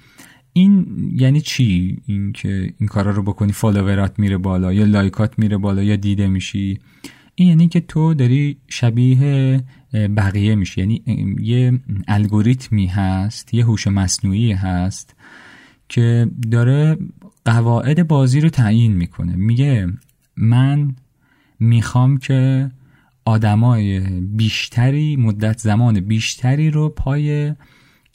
این 0.52 0.86
یعنی 1.16 1.40
چی؟ 1.40 1.98
این 2.06 2.32
که 2.32 2.74
این 2.78 2.88
کارا 2.88 3.10
رو 3.10 3.22
بکنی 3.22 3.52
follower 3.52 4.11
ات 4.11 4.18
میره 4.18 4.38
بالا 4.38 4.72
یا 4.72 4.84
like 4.84 5.27
ات 5.27 5.38
میره 5.38 5.56
بالا 5.56 5.82
یا 5.82 5.96
دیده 5.96 6.26
میشی. 6.26 6.78
این 7.40 7.48
یعنی 7.48 7.68
که 7.68 7.80
تو 7.80 8.14
داری 8.14 8.56
شبیه 8.68 9.62
بقیه 9.92 10.54
میشی. 10.54 10.80
یعنی 10.80 11.02
یه 11.40 11.80
الگوریتمی 12.08 12.86
هست 12.86 13.54
یه 13.54 13.64
هوش 13.64 13.86
مصنوعی 13.86 14.52
هست 14.52 15.14
که 15.88 16.30
داره 16.50 16.96
قواعد 17.44 18.08
بازی 18.08 18.40
رو 18.40 18.48
تعیین 18.48 18.92
می‌کنه. 18.92 19.36
میگه 19.36 19.88
من 20.36 20.96
می‌خوام 21.60 22.18
که 22.18 22.70
آدمای 23.24 24.00
بیشتری 24.20 25.16
مدت 25.16 25.58
زمان 25.58 26.00
بیشتری 26.00 26.70
رو 26.70 26.88
پای 26.88 27.52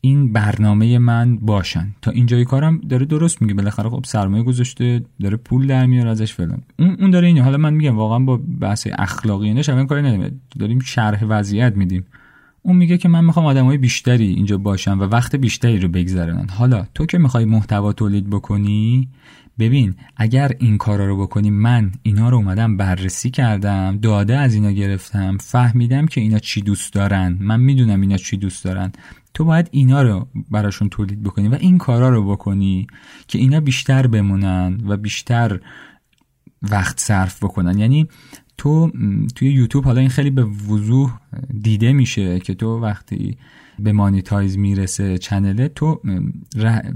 این 0.06 0.34
برنامه 0.34 0.98
من 0.98 1.38
باشن. 1.38 1.96
تا 2.02 2.12
اینجای 2.12 2.46
کارم 2.46 2.78
داره 2.78 3.06
درست 3.06 3.42
میگه. 3.42 3.54
بالاخره 3.54 3.90
خب 3.90 4.06
سرمایه 4.06 4.44
گذاشته 4.44 5.02
داره 5.22 5.38
پول 5.38 5.68
در 5.68 5.86
میاره 5.86 6.10
ازش 6.10 6.34
فلان. 6.34 6.62
اون 6.80 6.98
اون 7.00 7.12
داره 7.12 7.28
اینه 7.28 7.42
حالا 7.42 7.58
من 7.58 7.74
میگم 7.74 7.98
واقعا 7.98 8.20
با 8.20 8.40
بحث 8.60 8.88
اخلاقی 9.00 9.54
نه 9.54 9.62
شبیه 9.62 9.86
کاری 9.86 10.02
نداریم. 10.02 10.42
داریم 10.60 10.80
شرح 10.80 11.24
وضعیت 11.24 11.78
میدیم. 11.78 12.06
اون 12.62 12.76
میگه 12.76 12.98
که 12.98 13.10
من 13.10 13.26
می‌خوام 13.26 13.46
آدمای 13.46 13.78
بیشتری 13.78 14.28
اینجا 14.28 14.58
باشن 14.58 14.92
و 14.98 15.04
وقت 15.04 15.36
بیشتری 15.36 15.80
رو 15.80 15.88
بگذرونن. 15.88 16.48
حالا 16.50 16.86
تو 16.96 17.06
که 17.06 17.18
می‌خوای 17.18 17.46
محتوا 17.46 17.94
تولید 17.94 18.30
بکنی 18.30 19.10
ببین 19.60 19.96
اگر 20.18 20.52
این 20.60 20.78
کارا 20.78 21.08
رو 21.08 21.22
بکنی 21.22 21.50
من 21.50 21.92
اینا 22.04 22.30
رو 22.30 22.38
اومدم 22.38 22.78
بررسی 22.78 23.30
کردم 23.30 23.98
داده 24.02 24.38
از 24.38 24.54
اینا 24.54 24.72
گرفتم 24.72 25.38
فهمیدم 25.38 26.06
که 26.06 26.22
اینا 26.22 26.40
چی 26.40 26.62
دوست 26.62 26.94
دارن. 26.94 27.38
من 27.40 27.60
می‌دونم 27.60 28.02
اینا 28.02 28.18
چی 28.18 28.38
دوست 28.38 28.64
دارن. 28.66 28.92
تو 29.36 29.46
باید 29.46 29.68
اینا 29.72 30.02
رو 30.02 30.28
براشون 30.52 30.90
تولید 30.90 31.24
بکنی 31.24 31.48
و 31.48 31.56
این 31.56 31.78
کارا 31.78 32.10
رو 32.10 32.32
بکنی 32.32 32.88
که 33.28 33.38
اینا 33.40 33.60
بیشتر 33.60 34.08
بمونن 34.08 34.80
و 34.88 34.98
بیشتر 34.98 35.60
وقت 36.62 37.00
صرف 37.00 37.44
بکنن. 37.44 37.80
یعنی 37.80 38.08
تو 38.58 38.92
توی 39.36 39.52
یوتیوب 39.52 39.86
حالا 39.86 40.00
این 40.00 40.10
خیلی 40.10 40.30
به 40.30 40.44
وضوح 40.44 41.20
دیده 41.62 41.94
میشه 41.94 42.40
که 42.40 42.54
تو 42.54 42.80
وقتی 42.80 43.38
به 43.80 43.92
مانیتایز 43.92 44.58
می‌رسه 44.58 45.18
چنله 45.18 45.68
تو 45.68 46.02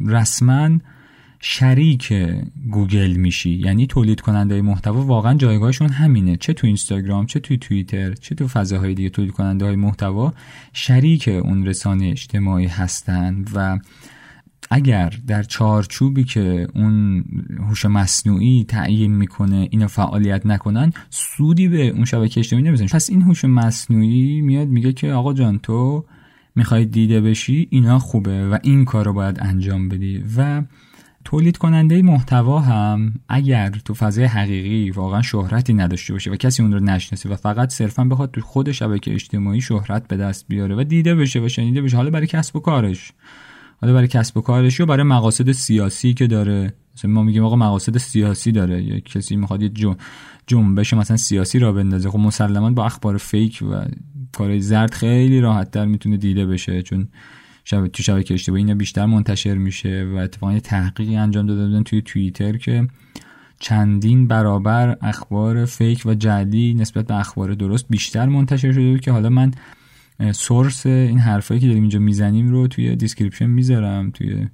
رسما 0.06 0.70
شریک 1.42 2.14
گوگل 2.72 3.14
میشی 3.14 3.50
یعنی 3.50 3.88
تولید 3.88 4.22
کننده 4.22 4.62
محتوا 4.62 5.02
واقعا 5.02 5.34
جایگاهشون 5.34 5.90
همینه. 5.90 6.38
چه 6.38 6.54
تو 6.54 6.68
اینستاگرام 6.68 7.26
چه 7.26 7.40
تو 7.40 7.58
توییتر 7.58 8.14
چه 8.14 8.36
تو 8.36 8.48
فضاهای 8.48 8.94
دیگه 8.94 9.10
تولید 9.10 9.32
کننده 9.32 9.66
های 9.66 9.76
محتوا 9.76 10.34
شریک 10.74 11.28
اون 11.28 11.66
رسانه 11.66 12.08
اجتماعی 12.08 12.68
هستند 12.68 13.50
و 13.56 13.80
اگر 14.72 15.14
در 15.28 15.44
چارچوبی 15.44 16.24
که 16.24 16.68
اون 16.76 17.24
هوش 17.70 17.86
مصنوعی 17.86 18.66
تعیین 18.68 19.16
می‌کنه 19.16 19.68
اینو 19.72 19.88
فعالیت 19.88 20.46
نکنن 20.46 20.94
سودی 21.10 21.68
به 21.68 21.88
اون 21.88 22.06
شبکه 22.06 22.40
اجتماعی 22.40 22.66
نمی‌زنه 22.66 22.88
پس 22.88 23.10
این 23.10 23.22
هوش 23.22 23.46
مصنوعی 23.46 24.42
میاد 24.42 24.68
میگه 24.68 24.94
که 24.94 25.12
آقا 25.12 25.34
جان 25.34 25.60
تو 25.60 26.06
می‌خوای 26.56 26.86
دیده 26.86 27.22
بشی 27.22 27.68
اینا 27.72 28.00
خوبه 28.00 28.50
و 28.50 28.58
این 28.64 28.86
کار 28.86 29.06
رو 29.06 29.14
باید 29.14 29.38
انجام 29.40 29.90
بدی. 29.90 30.24
و 30.38 30.64
تولید 31.26 31.58
کننده 31.58 32.02
محتوا 32.02 32.60
هم 32.60 33.14
اگر 33.30 33.70
تو 33.70 33.94
فضای 33.94 34.26
حقیقی 34.26 34.92
واقعا 34.92 35.22
شهرتی 35.22 35.74
نداشته 35.74 36.14
باشه 36.14 36.32
و 36.32 36.36
کسی 36.36 36.64
اون 36.64 36.74
رو 36.74 36.80
نشناسه 36.80 37.30
و 37.30 37.36
فقط 37.36 37.74
صرفا 37.74 38.04
بخواد 38.04 38.32
تو 38.32 38.42
خود 38.42 38.72
شبکه 38.72 39.14
اجتماعی 39.14 39.62
شهرت 39.62 40.08
به 40.08 40.18
دست 40.18 40.46
بیاره 40.48 40.76
و 40.76 40.84
دیده 40.84 41.16
بشه 41.16 41.40
و 41.40 41.48
شنیده 41.50 41.82
بشه 41.82 41.98
حالا 41.98 42.10
برای 42.10 42.28
کسب 42.28 42.56
و 42.56 42.60
کارش. 42.60 43.12
حالا 43.82 43.94
برای 43.94 44.08
کسب 44.08 44.38
و 44.38 44.42
کارش 44.42 44.82
و 44.82 44.86
برای 44.86 45.04
مقاصد 45.04 45.52
سیاسی 45.52 46.14
که 46.14 46.28
داره. 46.28 46.74
مثلا 46.96 47.12
ما 47.12 47.24
میگیم 47.24 47.44
آقا 47.44 47.56
مقاصد 47.56 47.98
سیاسی 47.98 48.52
داره. 48.52 48.84
یا 48.84 49.00
کسی 49.00 49.36
می‌خواد 49.36 49.62
یه 49.62 49.72
جنبش 50.48 50.94
مثلا 50.94 51.18
سیاسی 51.18 51.60
را 51.60 51.74
بندازه. 51.74 52.10
خب 52.10 52.20
مسلما 52.20 52.72
با 52.72 52.86
اخبار 52.86 53.18
فیک 53.18 53.64
و 53.72 53.86
کارهای 54.32 54.62
زرد 54.62 54.94
خیلی 54.94 55.42
راحتتر 55.42 55.86
می‌تونه 55.86 56.18
دیده 56.18 56.46
بشه. 56.46 56.82
چون 56.82 57.08
شب... 57.70 57.88
تو 57.88 58.04
شبکه 58.04 58.34
اجتماعی 58.34 58.62
اینا 58.62 58.76
بیشتر 58.76 59.06
منتشر 59.06 59.54
میشه 59.54 60.10
و 60.14 60.16
اتفاقا 60.16 60.60
تحقیقی 60.60 61.16
انجام 61.16 61.46
داده 61.46 61.66
بودن 61.66 61.84
توی 61.84 62.02
توییتر 62.02 62.58
که 62.58 62.88
چندین 63.60 64.28
برابر 64.28 64.98
اخبار 65.02 65.66
فیک 65.66 66.06
و 66.06 66.14
جعلی 66.14 66.74
نسبت 66.74 67.08
به 67.08 67.16
اخبار 67.16 67.54
درست 67.54 67.86
بیشتر 67.90 68.26
منتشر 68.26 68.72
شده 68.72 68.92
بود 68.92 69.02
که 69.02 69.12
حالا 69.12 69.30
من 69.30 69.52
سورس 70.32 70.86
این 70.86 71.20
حرفایی 71.20 71.60
که 71.60 71.68
داریم 71.68 71.82
اینجا 71.82 72.00
می‌زنیم 72.00 72.50
رو 72.50 72.68
توی 72.68 72.96
دیسکریپشن 72.96 73.46
می‌ذارم 73.46 74.12
توی 74.12 74.48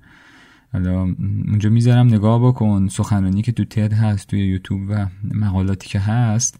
حالا 0.73 1.01
اونجا 1.47 1.69
می‌ذارم. 1.69 2.07
نگاه 2.07 2.47
بکن 2.47 2.87
سخنرانی 2.87 3.41
که 3.41 3.51
تو 3.51 3.65
تد 3.65 3.93
هست 3.93 4.27
توی 4.27 4.47
یوتیوب 4.47 4.81
و 4.89 5.07
مقالاتی 5.33 5.89
که 5.89 5.99
هست 5.99 6.59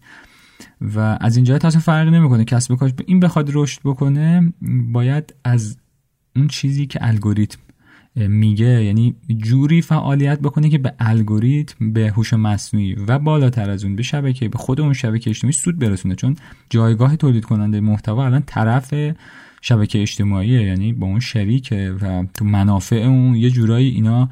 و 0.80 1.18
از 1.20 1.36
اینجا 1.36 1.58
تا 1.58 1.70
فرقی 1.70 2.10
نمی‌کنه. 2.10 2.44
کسب 2.44 2.70
و 2.70 2.76
کار 2.76 2.92
این 3.06 3.20
بخواد 3.20 3.50
رشد 3.52 3.80
بکنه 3.84 4.52
باید 4.92 5.34
از 5.44 5.76
اون 6.36 6.48
چیزی 6.48 6.86
که 6.86 6.98
الگوریتم 7.02 7.58
میگه 8.16 8.84
یعنی 8.84 9.14
جوری 9.38 9.82
فعالیت 9.82 10.40
بکنه 10.40 10.68
که 10.68 10.78
به 10.78 10.94
الگوریتم 10.98 11.92
به 11.92 12.10
هوش 12.10 12.32
مصنوعی 12.32 12.94
و 12.94 13.18
بالاتر 13.18 13.70
از 13.70 13.84
اون 13.84 13.96
به 13.96 14.02
شبکه 14.02 14.48
به 14.48 14.58
خود 14.58 14.80
اون 14.80 14.92
شبکه 14.92 15.30
اجتماعی 15.30 15.52
سود 15.52 15.78
برسونه. 15.78 16.14
چون 16.14 16.36
جایگاه 16.70 17.16
تولید 17.16 17.44
کننده 17.44 17.80
محتوا 17.80 18.26
الان 18.26 18.42
طرف 18.46 18.94
شبکه 19.62 20.02
اجتماعیه 20.02 20.62
یعنی 20.62 20.92
با 20.92 21.06
اون 21.06 21.20
شریکه 21.20 21.94
و 22.00 22.24
تو 22.34 22.44
منافع 22.44 22.96
اون 22.96 23.34
یه 23.34 23.50
جورایی 23.50 23.88
اینا 23.88 24.30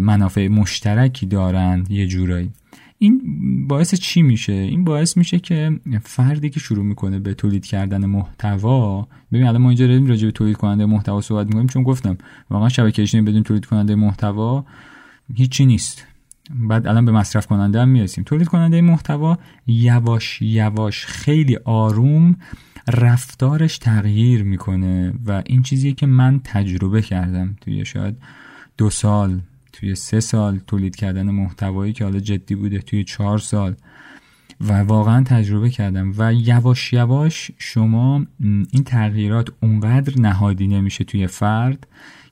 منافع 0.00 0.48
مشترکی 0.48 1.26
دارن 1.26 1.86
یه 1.90 2.06
جورایی. 2.06 2.50
این 2.98 3.20
باعث 3.68 3.94
چی 3.94 4.22
میشه؟ 4.22 4.52
این 4.52 4.84
باعث 4.84 5.16
میشه 5.16 5.38
که 5.38 5.80
فردی 6.02 6.50
که 6.50 6.60
شروع 6.60 6.84
می‌کنه 6.84 7.18
به 7.18 7.34
تولید 7.34 7.66
کردن 7.66 8.06
محتوا 8.06 9.08
ببین 9.32 9.46
الان 9.46 9.62
ما 9.62 9.68
اینجا 9.68 9.86
داریم 9.86 10.06
راجع 10.06 10.26
به 10.26 10.32
تولید 10.32 10.56
کننده 10.56 10.86
محتوا 10.86 11.20
صحبت 11.20 11.46
می‌کنیم 11.46 11.66
چون 11.66 11.82
گفتم 11.82 12.18
واقعا 12.50 12.68
شبکه 12.68 13.02
اجتماعی 13.02 13.26
بدون 13.26 13.42
تولید 13.42 13.66
کننده 13.66 13.94
محتوا 13.94 14.64
هیچی 15.34 15.66
نیست. 15.66 16.04
بعد 16.50 16.86
الان 16.86 17.04
به 17.04 17.12
مصرف 17.12 17.46
کننده 17.46 17.80
هم 17.80 17.88
می‌رسیم. 17.88 18.24
تولید 18.24 18.48
کننده 18.48 18.80
محتوا 18.80 19.38
یواش 19.66 20.42
یواش 20.42 21.06
خیلی 21.06 21.56
آروم 21.56 22.36
رفتارش 22.88 23.78
تغییر 23.78 24.42
می‌کنه 24.42 25.12
و 25.26 25.42
این 25.46 25.62
چیزیه 25.62 25.92
که 25.92 26.06
من 26.06 26.40
تجربه 26.44 27.02
کردم 27.02 27.56
توی 27.60 27.84
شاید 27.84 28.16
دو 28.78 28.90
سال 28.90 29.40
توی 29.80 29.94
سه 29.94 30.20
سال 30.20 30.60
تولید 30.66 30.96
کردن 30.96 31.30
محتوایی 31.30 31.92
که 31.92 32.04
حالا 32.04 32.20
جدی 32.20 32.54
بوده 32.54 32.78
توی 32.78 33.04
چهار 33.04 33.38
سال. 33.38 33.74
و 34.60 34.72
واقعا 34.72 35.24
تجربه 35.24 35.70
کردم. 35.70 36.14
و 36.18 36.34
یواش 36.34 36.92
یواش 36.92 37.50
شما 37.58 38.26
این 38.40 38.84
تغییرات 38.86 39.48
اونقدر 39.62 40.20
نهادی 40.20 40.68
نمیشه 40.68 41.04
توی 41.04 41.26
فرد 41.26 41.86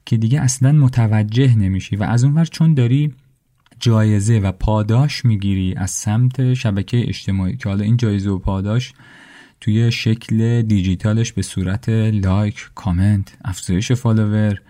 که 0.05 0.17
دیگه 0.17 0.41
اصلا 0.41 0.73
متوجه 0.73 1.55
نمیشی. 1.57 1.97
و 1.97 2.03
از 2.03 2.25
اونور 2.25 2.45
چون 2.45 2.75
داری 2.75 3.15
جایزه 3.81 4.39
و 4.39 4.53
پاداش 4.53 5.25
می‌گیری 5.25 5.75
از 5.75 5.91
سمت 5.91 6.55
شبکه 6.55 7.09
اجتماعی 7.09 7.57
که 7.57 7.69
حالا 7.69 7.85
این 7.85 7.97
جایزه 7.97 8.31
و 8.31 8.39
پاداش 8.39 8.93
توی 9.61 9.93
شکل 9.93 10.63
دیجیتالش 10.63 11.33
به 11.33 11.43
صورت 11.43 11.89
لایک، 11.89 12.71
کامنت، 12.75 13.37
افزایش 13.45 13.93
فالوور 13.93 14.61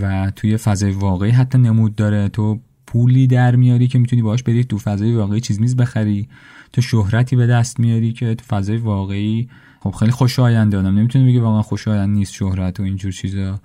و 0.00 0.32
توی 0.36 0.56
فضای 0.56 0.92
واقعی 0.92 1.30
حتی 1.30 1.58
نمود 1.58 1.94
داره. 1.94 2.28
تو 2.28 2.60
پولی 2.86 3.26
در 3.26 3.56
میاری 3.56 3.88
که 3.88 3.98
می‌تونی 3.98 4.22
باش 4.22 4.42
بری 4.42 4.64
تو 4.64 4.78
فضای 4.78 5.14
واقعی 5.14 5.40
چیز 5.40 5.60
میز 5.60 5.76
بخری 5.76 6.28
تو 6.72 6.80
شهرتی 6.80 7.36
به 7.36 7.46
دست 7.46 7.80
میاری 7.80 8.12
که 8.12 8.34
تو 8.34 8.44
فضای 8.44 8.76
واقعی 8.76 9.48
خب 9.80 9.90
خیلی 9.90 10.10
خوشاینده 10.10 10.78
آدم. 10.78 10.98
نمی‌تونه 10.98 11.26
بگه 11.26 11.40
واقعا 11.40 11.62
خوشایند 11.62 12.16
نیست 12.16 12.32
شهرت 12.32 12.80
و 12.80 12.82
اینجور 12.82 13.12
چیزا. 13.12 13.60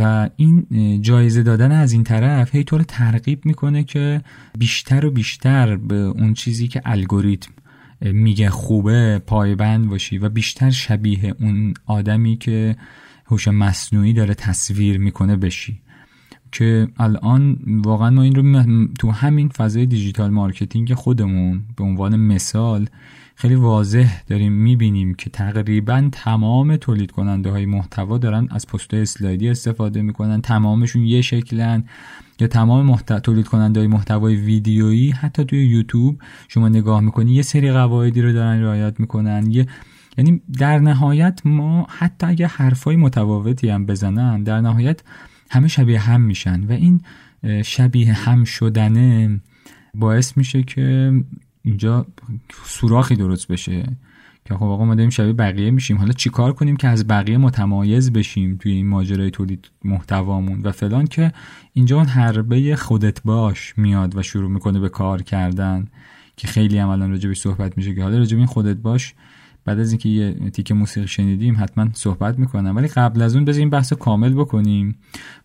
و 0.00 0.30
این 0.36 0.66
جایزه 1.02 1.42
دادن 1.42 1.72
از 1.72 1.92
این 1.92 2.04
طرف 2.04 2.54
هی 2.54 2.64
طور 2.64 2.82
ترغیب 2.82 3.46
می‌کنه 3.46 3.84
که 3.84 4.20
بیشتر 4.58 5.06
و 5.06 5.10
بیشتر 5.10 5.76
به 5.76 5.94
اون 5.94 6.34
چیزی 6.34 6.68
که 6.68 6.82
الگوریتم 6.84 7.52
میگه 8.00 8.50
خوبه 8.50 9.22
پایبند 9.26 9.88
باشی 9.88 10.18
و 10.18 10.28
بیشتر 10.28 10.70
شبیه 10.70 11.34
اون 11.40 11.74
آدمی 11.86 12.36
که 12.36 12.76
هوش 13.28 13.48
مصنوعی 13.48 14.12
داره 14.12 14.34
تصویر 14.34 14.98
می‌کنه 14.98 15.36
بشی. 15.36 15.80
که 16.52 16.88
الان 16.98 17.58
واقعا 17.66 18.10
ما 18.10 18.22
این 18.22 18.34
رو 18.34 18.64
تو 18.98 19.10
همین 19.10 19.48
فضای 19.48 19.86
digital 19.86 20.30
marketing 20.30 20.94
خودمون 20.94 21.62
به 21.76 21.84
عنوان 21.84 22.16
مثال 22.16 22.86
خیلی 23.34 23.54
واضح 23.54 24.20
داریم 24.26 24.52
می‌بینیم 24.52 25.14
که 25.14 25.30
تقریبا 25.30 26.08
تمام 26.12 26.76
تولید 26.76 27.10
کننده 27.10 27.50
های 27.50 27.66
محتوا 27.66 28.18
دارن 28.18 28.48
از 28.50 28.66
پست 28.66 28.94
اسلایدی 28.94 29.48
استفاده 29.48 30.02
می‌کنن 30.02 30.40
تمامشون 30.40 31.02
یه 31.02 31.20
شکلن. 31.20 31.84
یا 32.40 32.46
تمام 32.46 32.86
محت... 32.86 33.18
تولید 33.22 33.48
کننده 33.48 33.80
های 33.80 33.86
محتوای 33.86 34.36
ویدیویی 34.36 35.10
حتی 35.10 35.44
توی 35.44 35.66
یوتیوب 35.66 36.18
شما 36.48 36.68
نگاه 36.68 37.00
می‌کنی 37.00 37.34
یه 37.34 37.42
سری 37.42 37.72
قواعدی 37.72 38.22
رو 38.22 38.32
دارن 38.32 38.62
رعایت 38.62 39.00
می‌کنن 39.00 39.50
یه 39.50 39.66
یعنی 40.18 40.42
در 40.58 40.78
نهایت 40.78 41.40
ما 41.44 41.86
حتی 41.90 42.26
اگه 42.26 42.46
حرفای 42.46 42.96
متفاوتی 42.96 43.68
هم 43.68 43.86
بزنن 43.86 44.42
در 44.42 44.60
نهایت 44.60 45.02
همه 45.50 45.68
شبیه 45.68 46.00
هم 46.00 46.20
میشن 46.20 46.64
و 46.64 46.72
این 46.72 47.00
شبیه 47.62 48.12
هم 48.12 48.44
شدنه 48.44 49.40
باعث 49.94 50.36
میشه 50.36 50.62
که 50.62 51.12
اینجا 51.62 52.06
سوراخی 52.64 53.16
درست 53.16 53.48
بشه 53.48 53.96
که 54.44 54.54
خب 54.54 54.64
آقا 54.64 54.84
ما 54.84 54.94
داریم 54.94 55.10
شبیه 55.10 55.32
بقیه 55.32 55.70
میشیم. 55.70 55.98
حالا 55.98 56.12
چیکار 56.12 56.52
کنیم 56.52 56.76
که 56.76 56.88
از 56.88 57.06
بقیه 57.06 57.38
متمایز 57.38 58.12
بشیم 58.12 58.56
توی 58.56 58.72
این 58.72 58.88
ماجرای 58.88 59.30
تولید 59.30 59.70
محتوامون 59.84 60.60
و 60.62 60.72
فلان 60.72 61.06
که 61.06 61.32
اینجا 61.72 61.96
اون 61.96 62.06
حربه 62.06 62.76
خودت 62.76 63.22
باش 63.22 63.74
میاد 63.76 64.16
و 64.16 64.22
شروع 64.22 64.50
می‌کنه 64.50 64.80
به 64.80 64.88
کار 64.88 65.22
کردن 65.22 65.86
که 66.36 66.46
خیلی 66.48 66.78
هم 66.78 66.88
الان 66.88 67.10
راجبش 67.10 67.40
صحبت 67.40 67.76
میشه 67.76 67.94
که 67.94 68.02
حالا 68.02 68.18
راجب 68.18 68.36
این 68.36 68.46
خودت 68.46 68.76
باش 68.76 69.14
بعد 69.68 69.80
از 69.80 69.92
اینکه 69.92 70.08
یه 70.08 70.50
تیکه 70.50 70.74
موسیقی 70.74 71.08
شنیدیم 71.08 71.56
حتما 71.58 71.88
صحبت 71.92 72.38
می‌کنم. 72.38 72.76
ولی 72.76 72.88
قبل 72.88 73.22
از 73.22 73.34
اون 73.34 73.44
بذاریم 73.44 73.66
این 73.66 73.70
بحث 73.70 73.92
کامل 73.92 74.34
بکنیم. 74.34 74.98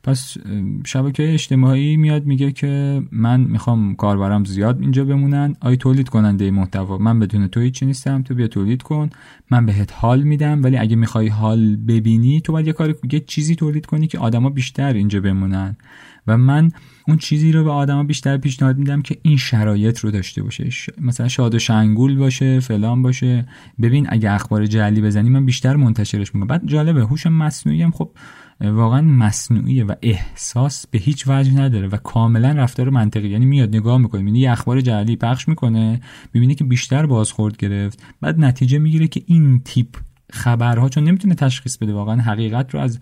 پس 0.03 0.37
شبکه 0.85 1.33
اجتماعی 1.33 1.97
میاد 1.97 2.25
میگه 2.25 2.51
که 2.51 3.01
من 3.11 3.41
می‌خوام 3.41 3.95
کاربرم 3.95 4.45
زیاد 4.45 4.81
اینجا 4.81 5.05
بمونن. 5.05 5.55
آی 5.61 5.77
تولید 5.77 6.09
کننده 6.09 6.51
محتوا. 6.51 6.97
من 6.97 7.19
بدون 7.19 7.47
تو 7.47 7.59
هیچی 7.59 7.85
نیستم. 7.85 8.21
تو 8.21 8.35
بیا 8.35 8.47
تولید 8.47 8.81
کن. 8.81 9.09
من 9.51 9.65
بهت 9.65 9.93
حال 9.95 10.21
میدم. 10.21 10.63
ولی 10.63 10.77
اگه 10.77 10.95
می‌خوای 10.95 11.27
حال 11.27 11.75
ببینی 11.75 12.41
تو 12.41 12.51
باید 12.51 12.67
یه 12.67 12.73
کار 12.73 12.95
یه 13.11 13.19
چیزی 13.19 13.55
تولید 13.55 13.85
کنی 13.85 14.07
که 14.07 14.19
آدما 14.19 14.49
بیشتر 14.49 14.93
اینجا 14.93 15.21
بمونن. 15.21 15.77
و 16.27 16.37
من 16.37 16.71
اون 17.07 17.17
چیزی 17.17 17.51
رو 17.51 17.63
به 17.63 17.71
آدما 17.71 18.03
بیشتر 18.03 18.37
پیشنهاد 18.37 18.77
میدم 18.77 19.01
که 19.01 19.17
این 19.21 19.37
شرایط 19.37 19.99
رو 19.99 20.11
داشته 20.11 20.43
باشه. 20.43 20.69
مثلا 21.01 21.27
شاد 21.27 21.55
و 21.55 21.59
شنگول 21.59 22.15
باشه 22.15 22.59
فلان 22.59 23.01
باشه. 23.01 23.47
ببین 23.81 24.05
اگه 24.09 24.31
اخبار 24.31 24.65
جعلی 24.65 25.01
بزنی 25.01 25.29
من 25.29 25.45
بیشتر 25.45 25.75
منتشرش 25.75 26.35
می‌کنم. 26.35 26.47
بعد 26.47 26.61
جالبه 26.65 27.01
هوش 27.01 27.27
مصنوعی 27.27 27.81
هم 27.81 27.91
خب 27.91 28.11
واقعا 28.61 29.01
مصنوعیه 29.01 29.83
و 29.83 29.93
احساس 30.01 30.87
به 30.87 30.99
هیچ 30.99 31.27
وجه 31.27 31.53
نداره 31.53 31.87
و 31.87 31.97
کاملا 31.97 32.51
رفتار 32.51 32.89
منطقی. 32.89 33.29
یعنی 33.29 33.45
میاد 33.45 33.75
نگاه 33.75 33.97
می‌کنه 33.97 34.23
یعنی 34.23 34.39
یه 34.39 34.51
اخبار 34.51 34.81
جعلی 34.81 35.15
پخش 35.15 35.47
می‌کنه 35.47 36.01
ببینی 36.33 36.55
که 36.55 36.63
بیشتر 36.63 37.05
بازخورد 37.05 37.57
گرفت. 37.57 38.03
بعد 38.21 38.39
نتیجه 38.39 38.79
می‌گیره 38.79 39.07
که 39.07 39.21
این 39.25 39.61
تیپ 39.65 39.87
خبرها 40.31 40.89
چون 40.89 41.03
نمی‌تونه 41.03 41.35
تشخیص 41.35 41.77
بده 41.77 41.93
واقعا 41.93 42.21
حقیقت 42.21 42.73
رو 42.73 42.79
از 42.79 42.99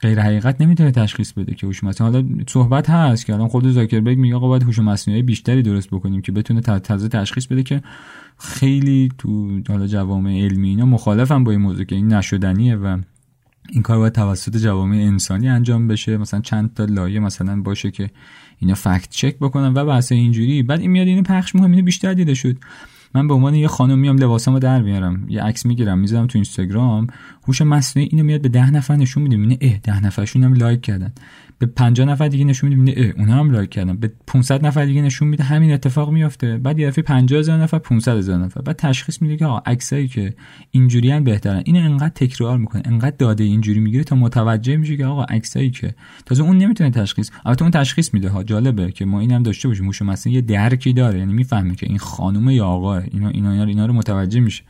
غیر 0.00 0.20
حقیقت 0.20 0.60
نمی‌تونه 0.60 0.90
تشخیص 0.90 1.32
بده 1.32 1.54
که 1.54 1.66
هوش 1.66 1.84
مصنوعی 1.84 2.12
حالا 2.12 2.28
صحبت 2.48 2.90
هست 2.90 3.26
که 3.26 3.34
الان 3.34 3.48
خود 3.48 3.70
زاکربرگ 3.70 4.18
میگه 4.18 4.34
آقا 4.34 4.48
باید 4.48 4.62
هوش 4.62 4.78
مصنوعی 4.78 5.22
بیشتری 5.22 5.62
درست 5.62 5.88
بکنیم 5.90 6.22
که 6.22 6.32
بتونه 6.32 6.60
تازه 6.60 7.08
تشخیص 7.08 7.46
بده 7.46 7.62
که 7.62 7.82
خیلی 8.38 9.08
تو 9.18 9.60
حالا 9.68 9.86
جوامع 9.86 10.44
علمی 10.44 10.68
اینا 10.68 10.86
مخالفن 10.86 11.44
با 11.44 11.50
این 11.50 11.60
موضوع 11.60 11.84
که 11.84 11.94
این 11.94 12.12
نشدنیه 12.12 12.76
و 12.76 12.98
این 13.70 13.82
کار 13.82 13.98
باید 13.98 14.12
توسط 14.12 14.56
جوامع 14.56 14.96
انسانی 14.96 15.48
انجام 15.48 15.88
بشه. 15.88 16.16
مثلا 16.16 16.40
چند 16.40 16.74
تا 16.74 16.84
لایه 16.84 17.20
مثلا 17.20 17.62
باشه 17.62 17.90
که 17.90 18.10
اینا 18.58 18.74
فکت 18.74 19.08
چک 19.10 19.38
بکنن 19.38 19.74
و 19.74 19.84
بحث 19.84 20.12
اینجوری. 20.12 20.62
بعد 20.62 20.80
این 20.80 20.90
میاد 20.90 21.06
اینو 21.06 21.22
پخش 21.22 21.54
می‌کنه 21.54 21.70
اینو 21.70 21.84
بیشتر 21.84 22.14
دیده 22.14 22.34
شد. 22.34 22.56
من 23.14 23.28
به 23.28 23.34
عنوان 23.34 23.54
یه 23.54 23.68
خانم 23.68 23.98
میام 23.98 24.18
لباسامو 24.18 24.58
در 24.58 24.82
میارم 24.82 25.26
یه 25.28 25.42
عکس 25.42 25.66
می‌گیرم 25.66 25.98
می‌ذارم 25.98 26.26
تو 26.26 26.38
اینستاگرام 26.38 27.06
هوش 27.48 27.62
مصنوعی 27.62 28.08
اینو 28.12 28.24
میاد 28.24 28.40
به 28.40 28.48
ده 28.48 28.70
نفر 28.70 28.96
نشون 28.96 29.22
میده 29.22 29.36
می‌بینه 29.36 29.58
اه 29.60 29.78
ده 29.78 30.04
نفرشون 30.04 30.44
هم 30.44 30.54
لایک 30.54 30.80
کردن. 30.80 31.12
به 31.60 31.66
50 31.66 32.08
نفر 32.08 32.28
دیگه 32.28 32.44
نشون 32.44 32.70
میده 32.70 32.82
می‌بینه 32.82 33.14
اونها 33.18 33.38
هم 33.40 33.50
لایک 33.50 33.70
کردن. 33.70 33.96
به 33.96 34.10
500 34.26 34.66
نفر 34.66 34.84
دیگه 34.84 35.02
نشون 35.02 35.28
میده. 35.28 35.44
همین 35.44 35.72
اتفاق 35.72 36.10
میافته. 36.10 36.58
بعد 36.58 36.78
یه 36.78 36.88
دفعه 36.88 37.04
50 37.04 37.38
هزار 37.38 37.58
نفر 37.58 37.78
500 37.78 38.16
هزار 38.16 38.38
نفر. 38.38 38.60
بعد 38.60 38.76
تشخیص 38.76 39.22
میده 39.22 39.36
که 39.36 39.46
آقا 39.46 39.62
عکسایی 39.66 40.08
که 40.08 40.34
اینجوریان 40.70 41.24
بهترن. 41.24 41.62
اینو 41.64 41.80
انقدر 41.80 42.08
تکرار 42.08 42.58
می‌کنه 42.58 42.82
انقدر 42.84 43.16
داده 43.18 43.44
اینجوری 43.44 43.80
می‌گیره 43.80 44.04
تا 44.04 44.16
متوجه 44.16 44.76
میشه 44.76 44.96
که 44.96 45.06
آقا 45.06 45.24
عکسایی 45.24 45.70
که 45.70 45.94
تازه 46.26 46.42
اون 46.42 46.58
نمی‌تونه 46.58 46.90
تشخیص. 46.90 47.30
البته 47.44 47.62
اون 47.62 47.70
تشخیص 47.70 48.14
میده 48.14 48.28
ها. 48.28 48.42
جالبه 48.42 48.92
که 48.92 49.04
ما 49.04 49.20
اینم 49.20 49.42
داشته 49.42 49.68
باشیم. 49.68 49.86
هوش 49.86 50.02
مصنوعی 50.02 50.36
یه 50.36 50.42
درکی 50.42 50.92
داره. 50.92 51.18
یعنی 51.18 51.32
می‌فهمه 51.32 51.74
که 51.74 51.86
این 51.86 51.98
خانم 51.98 52.50
یا 52.50 52.66
آقا 52.66 52.98
اینا 52.98 53.28
اینا 53.28 53.64
اینا 53.64 53.86
رو 53.86 53.92
متوجه 53.92 54.40
میشه. 54.40 54.62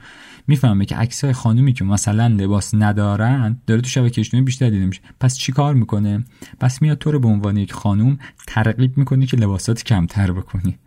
می‌فهمه 0.46 0.84
که 0.84 0.96
عکسای 0.96 1.32
خانومی 1.32 1.72
که 1.72 1.84
مثلا 1.84 2.26
لباس 2.26 2.74
ندارن 2.74 3.60
داره 3.66 3.80
تو 3.80 3.88
شبکه 3.88 4.20
اجتماعی 4.20 4.44
بیشتر 4.44 4.70
دیده 4.70 4.86
میشه. 4.86 5.00
پس 5.20 5.38
چیکار 5.38 5.74
می‌کنه؟ 5.74 6.24
پس 6.60 6.82
میاد 6.82 6.98
تو 6.98 7.10
رو 7.10 7.20
به 7.20 7.28
عنوان 7.28 7.56
یک 7.56 7.72
خانوم 7.72 8.18
ترغیب 8.46 8.98
می‌کنه 8.98 9.26
که 9.26 9.36
لباسات 9.36 9.82
کمتر 9.82 10.32
بکنی. 10.32 10.78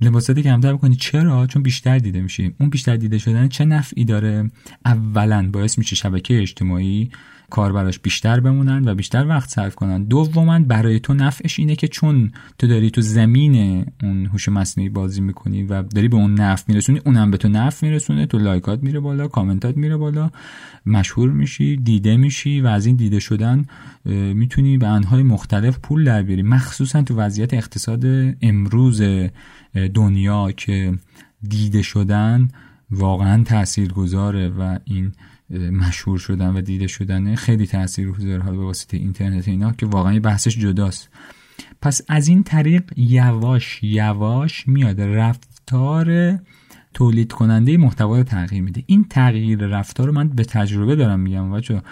لباسات 0.00 0.38
کمتر 0.38 0.72
بکنی. 0.72 0.96
چرا؟ 0.96 1.46
چون 1.46 1.62
بیشتر 1.62 1.98
دیده 1.98 2.20
میشه 2.20 2.52
اون 2.60 2.70
بیشتر 2.70 2.96
دیده 2.96 3.18
شدن 3.18 3.48
چه 3.48 3.64
نفعی 3.64 4.04
داره؟ 4.04 4.50
اولا 4.84 5.50
باعث 5.52 5.78
میشه 5.78 5.96
شبکه 5.96 6.42
اجتماعی 6.42 7.10
کاربراش 7.50 7.98
بیشتر 7.98 8.40
بمونن 8.40 8.88
و 8.88 8.94
بیشتر 8.94 9.26
وقت 9.26 9.50
صرف 9.50 9.74
کنن. 9.74 10.04
دوما 10.04 10.58
برای 10.58 11.00
تو 11.00 11.14
نفعش 11.14 11.58
اینه 11.58 11.76
که 11.76 11.88
چون 11.88 12.32
تو 12.58 12.66
داری 12.66 12.90
تو 12.90 13.00
زمین 13.00 13.86
اون 14.02 14.26
هوش 14.26 14.48
مصنوعی 14.48 14.90
بازی 14.90 15.20
می‌کنی 15.20 15.62
و 15.62 15.82
داری 15.82 16.08
به 16.08 16.16
اون 16.16 16.34
نفع 16.34 16.64
میرسونی 16.68 17.00
اونم 17.06 17.30
به 17.30 17.36
تو 17.36 17.48
نفع 17.48 17.86
میرسونه. 17.86 18.26
تو 18.26 18.38
لایکات 18.38 18.82
میره 18.82 19.00
بالا 19.00 19.28
کامنتات 19.28 19.76
میره 19.76 19.96
بالا. 19.96 20.30
مشهور 20.86 21.30
میشی 21.30 21.76
دیده 21.76 22.16
میشی 22.16 22.60
و 22.60 22.66
از 22.66 22.86
این 22.86 22.96
دیده 22.96 23.20
شدن 23.20 23.64
می‌تونی 24.34 24.78
به 24.78 24.86
انهای 24.86 25.22
مختلف 25.22 25.78
پول 25.78 26.04
در 26.04 26.22
بیاری. 26.22 26.42
مخصوصا 26.42 27.02
تو 27.02 27.16
وضعیت 27.16 27.54
اقتصاد 27.54 28.04
امروز 28.42 29.02
دنیا 29.94 30.52
که 30.52 30.94
دیده 31.48 31.82
شدن 31.82 32.48
واقعا 32.90 33.44
تأثیر 33.44 33.92
گذاره 33.92 34.48
و 34.48 34.78
این 34.84 35.12
مشهور 35.50 36.18
شدن 36.18 36.48
و 36.56 36.60
دیده 36.60 36.86
شدن 36.86 37.34
خیلی 37.34 37.66
تاثیر 37.66 38.10
گذاره 38.10 38.42
حالا 38.42 38.56
به 38.56 38.64
واسطه 38.64 38.96
اینترنت 38.96 39.48
اینا 39.48 39.72
که 39.72 39.86
واقعا 39.86 40.20
بحثش 40.20 40.58
جداست. 40.58 41.08
پس 41.82 42.00
از 42.08 42.28
این 42.28 42.42
طریق 42.42 42.82
یواش 42.96 43.80
یواش 43.82 44.68
میاد 44.68 45.00
رفتار 45.00 46.38
تولید 46.94 47.32
کننده 47.32 47.76
محتوا 47.76 48.16
رو 48.16 48.22
تغییر 48.22 48.62
میده. 48.62 48.82
این 48.86 49.04
تغییر 49.10 49.66
رفتار 49.66 50.06
رو 50.06 50.12
من 50.12 50.28
به 50.28 50.44
تجربه 50.44 50.96
دارم 50.96 51.20
میگم 51.20 51.52
بچه 51.52 51.82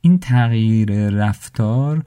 این 0.00 0.18
تغییر 0.18 1.08
رفتار 1.08 2.04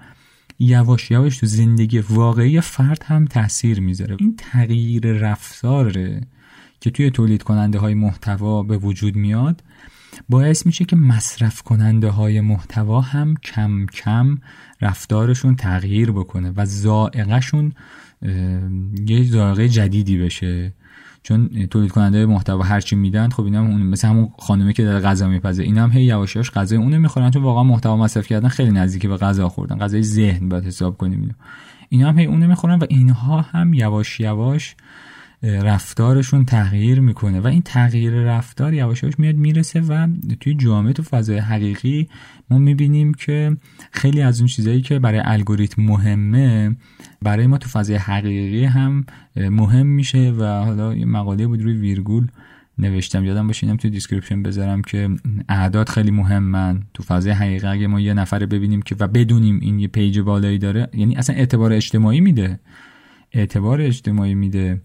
یواش 0.60 1.12
یواش 1.12 1.38
تو 1.38 1.46
زندگی 1.46 2.00
واقعی 2.00 2.62
فرد 2.62 3.04
هم 3.06 3.26
تاثیر 3.26 3.80
می‌ذاره. 3.80 4.18
این 4.20 4.36
تغییر 4.38 5.12
رفتاره 5.12 6.22
که 6.82 6.92
توی 6.92 7.10
تولید 7.10 7.44
کننده 7.44 7.80
های 7.80 7.94
محتوا 7.94 8.64
به 8.64 8.78
وجود 8.78 9.16
میاد 9.16 9.64
باعث 10.30 10.66
میشه 10.66 10.86
که 10.86 10.96
مصرف 10.96 11.62
کننده 11.62 12.10
های 12.10 12.42
محتوا 12.42 13.02
هم 13.02 13.36
کم 13.36 13.86
کم 13.86 14.38
رفتارشون 14.82 15.56
تغییر 15.56 16.12
بکنه 16.12 16.54
و 16.56 16.66
زائقهشون 16.66 17.74
یه 19.08 19.24
زائقه 19.24 19.70
جدیدی 19.70 20.18
بشه. 20.18 20.74
چون 21.24 21.68
تولید 21.72 21.92
کننده 21.92 22.26
محتوا 22.26 22.64
هرچی 22.64 22.96
میدن 22.96 23.30
خب 23.30 23.44
اینا 23.44 23.60
هم 23.60 23.82
مثل 23.82 24.08
همون 24.08 24.30
خانومه 24.40 24.74
که 24.74 24.84
داره 24.84 25.00
غذا 25.00 25.28
میپزه 25.28 25.64
اینا 25.64 25.84
هم 25.84 25.92
هی 25.92 26.04
یواش 26.04 26.36
یواش 26.36 26.52
غذای 26.52 26.78
اونو 26.78 27.00
می‌خورن. 27.00 27.32
چون 27.32 27.44
واقعا 27.44 27.64
محتوا 27.64 27.98
مصرف 27.98 28.28
کردن 28.28 28.48
خیلی 28.48 28.72
نزدیک 28.72 29.06
به 29.06 29.18
غذا 29.18 29.50
خوردن 29.50 29.78
غذای 29.78 30.04
ذهن 30.04 30.50
باید 30.50 30.66
حساب 30.66 30.98
کنیم 30.98 31.36
اینا 31.90 32.10
هم 32.10 32.20
هی 32.20 32.26
اونو 32.26 32.48
می‌خورن 32.48 32.80
و 32.80 32.86
اینها 32.90 33.42
هم 33.42 33.74
یواش 33.74 34.20
یواش 34.20 34.76
رفتارشون 35.44 36.46
تغییر 36.46 37.00
می‌کنه 37.00 37.40
و 37.40 37.48
این 37.48 37.62
تغییر 37.62 38.14
رفتار 38.14 38.74
یواش 38.74 39.04
یواش 39.04 39.20
میاد 39.20 39.36
می‌رسه 39.36 39.82
و 39.82 40.08
توی 40.40 40.54
جامعه 40.54 40.94
تو 40.94 41.04
فضای 41.04 41.38
حقیقی 41.38 42.10
ما 42.50 42.58
می‌بینیم 42.58 43.14
که 43.14 43.58
خیلی 43.92 44.22
از 44.22 44.40
اون 44.40 44.48
چیزایی 44.48 44.82
که 44.82 45.00
برای 45.00 45.22
الگوریتم 45.26 45.82
مهمه 45.82 46.76
برای 47.22 47.48
ما 47.48 47.58
تو 47.58 47.70
فضای 47.70 47.96
حقیقی 47.96 48.66
هم 48.66 49.06
مهم 49.36 49.88
میشه 49.88 50.32
و 50.32 50.44
حالا 50.44 50.96
یه 50.96 51.06
مقاله 51.06 51.48
بود 51.48 51.62
روی 51.62 51.74
ویرگول 51.74 52.28
نوشتم 52.78 53.26
یادم 53.26 53.48
باشه 53.48 53.68
اینم 53.68 53.78
تو 53.78 53.90
description 53.90 54.44
بذارم 54.44 54.82
که 54.82 55.10
اعداد 55.50 55.90
خیلی 55.90 56.12
مهمن. 56.12 56.84
تو 56.94 57.04
فضای 57.04 57.34
حقیقیه 57.34 57.68
اگه 57.68 57.88
ما 57.88 58.00
یه 58.00 58.14
نفر 58.14 58.46
ببینیم 58.46 58.82
که 58.82 58.96
و 59.00 59.08
بدونیم 59.08 59.60
این 59.62 59.80
یه 59.80 59.88
page 59.88 60.20
بالایی 60.20 60.58
داره 60.58 60.90
یعنی 60.94 61.16
اصلا 61.16 61.36
اعتبار 61.36 61.74
اجتماعی 61.74 62.22
میده 62.22 62.60
اعتبار 63.32 63.82
اجتماعی 63.82 64.36
میده. 64.36 64.82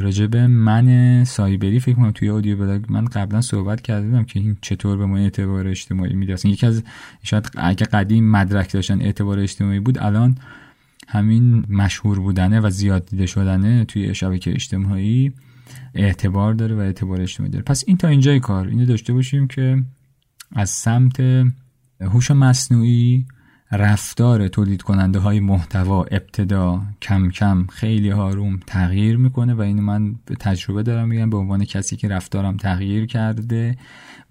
راجب 0.00 0.36
من 0.36 1.24
سایبری 1.24 1.80
فکر 1.80 1.94
کنم 1.94 2.10
توی 2.10 2.28
audio 2.28 2.56
blog 2.56 2.84
من 2.88 3.04
قبلا 3.04 3.40
صحبت 3.40 3.80
کردم 3.80 4.24
که 4.24 4.40
این 4.40 4.56
چطور 4.60 4.96
به 4.96 5.06
ما 5.06 5.16
اعتبار 5.16 5.68
اجتماعی 5.68 6.14
میده. 6.14 6.32
اصلا 6.32 6.50
یکی 6.50 6.66
از 6.66 6.82
شاید 7.22 7.50
اگه 7.56 7.86
قدیم 7.86 8.30
مدرک 8.30 8.72
داشتن 8.72 9.02
اعتبار 9.02 9.38
اجتماعی 9.38 9.80
بود 9.80 9.98
الان 9.98 10.38
همین 11.08 11.64
مشهور 11.68 12.20
بودنه 12.20 12.60
و 12.60 12.70
زیاد 12.70 13.06
دیده 13.06 13.26
شدنه 13.26 13.84
توی 13.84 14.14
شبکه 14.14 14.52
اجتماعی 14.52 15.32
اعتبار 15.94 16.54
داره 16.54 16.74
و 16.74 16.78
اعتبار 16.78 17.20
اجتماعی 17.20 17.52
داره. 17.52 17.64
پس 17.64 17.84
این 17.86 17.96
تا 17.96 18.08
اینجای 18.08 18.40
کار. 18.40 18.68
اینو 18.68 18.86
داشته 18.86 19.12
باشیم 19.12 19.46
که 19.46 19.82
از 20.52 20.70
سمت 20.70 21.20
هوش 22.00 22.30
مصنوعی 22.30 23.26
رفتار 23.76 24.48
تولید 24.48 24.82
کننده 24.82 25.18
های 25.18 25.40
محتوا 25.40 26.04
ابتدا 26.04 26.82
کم 27.02 27.30
کم 27.30 27.66
خیلی 27.66 28.10
هاروم 28.10 28.60
تغییر 28.66 29.16
می‌کنه 29.16 29.54
و 29.54 29.60
اینو 29.60 29.82
من 29.82 30.14
به 30.26 30.34
تجربه 30.34 30.82
دارم 30.82 31.08
میگم 31.08 31.30
به 31.30 31.36
عنوان 31.36 31.64
کسی 31.64 31.96
که 31.96 32.08
رفتارم 32.08 32.56
تغییر 32.56 33.06
کرده 33.06 33.76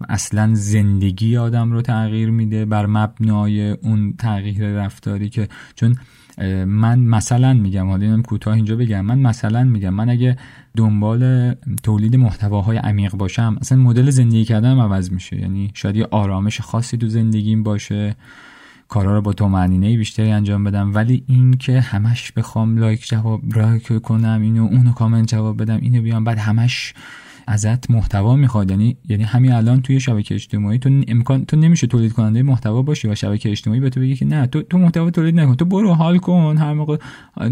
و 0.00 0.06
اصلا 0.08 0.50
زندگی 0.54 1.36
آدم 1.36 1.72
رو 1.72 1.82
تغییر 1.82 2.30
میده 2.30 2.64
بر 2.64 2.86
مبنای 2.86 3.70
اون 3.70 4.14
تغییر 4.18 4.66
رفتاری 4.68 5.28
که 5.28 5.48
چون 5.74 5.96
من 6.66 6.98
مثلا 6.98 7.54
میگم 7.54 7.88
حالا 7.88 8.06
اینم 8.06 8.22
کوتاه 8.22 8.54
اینجا 8.54 8.76
بگم 8.76 9.00
من 9.00 9.18
مثلا 9.18 9.64
میگم 9.64 9.94
من 9.94 10.08
اگه 10.08 10.36
دنبال 10.76 11.54
تولید 11.82 12.16
محتواهای 12.16 12.76
عمیق 12.76 13.14
باشم 13.14 13.56
اصلا 13.60 13.78
مدل 13.78 14.10
زندگی 14.10 14.44
کردنم 14.44 14.80
عوض 14.80 15.12
میشه. 15.12 15.40
یعنی 15.40 15.70
شاید 15.74 15.96
یه 15.96 16.08
آرامش 16.10 16.60
خاصی 16.60 16.96
تو 16.96 17.08
زندگیم 17.08 17.62
باشه. 17.62 18.16
کارا 18.88 19.14
رو 19.14 19.22
با 19.22 19.32
طمأنینه 19.32 19.96
بیشتری 19.96 20.30
انجام 20.30 20.64
بدم. 20.64 20.94
ولی 20.94 21.24
این 21.26 21.52
که 21.52 21.80
همش 21.80 22.32
بخوام 22.32 22.78
لایک 22.78 23.08
جواب 23.08 23.56
لایک 23.56 23.98
کنم 23.98 24.40
اینو 24.42 24.64
اونو 24.64 24.92
کامنت 24.92 25.28
جواب 25.28 25.62
بدم 25.62 25.78
اینو 25.82 26.02
بیام 26.02 26.24
بعد 26.24 26.38
همش 26.38 26.94
ازت 27.46 27.90
محتوا 27.90 28.36
می‌خواد. 28.36 28.70
یعنی 28.70 28.96
یعنی 29.08 29.22
همین 29.22 29.52
الان 29.52 29.82
توی 29.82 30.00
شبکه 30.00 30.34
اجتماعی 30.34 30.78
تو 30.78 31.02
امکان 31.08 31.44
تو 31.44 31.56
نمیشه 31.56 31.86
تولید 31.86 32.12
کننده 32.12 32.42
محتوا 32.42 32.82
باشی 32.82 33.08
و 33.08 33.14
شبکه 33.14 33.50
اجتماعی 33.50 33.80
به 33.80 33.90
تو 33.90 34.00
بگه 34.00 34.14
که 34.14 34.24
نه 34.24 34.46
تو 34.46 34.62
تو 34.62 34.78
محتوا 34.78 35.10
تولید 35.10 35.40
نکن. 35.40 35.54
تو 35.54 35.64
برو 35.64 35.94
حال 35.94 36.18
کن 36.18 36.56
هر 36.58 36.72
موقع 36.72 36.96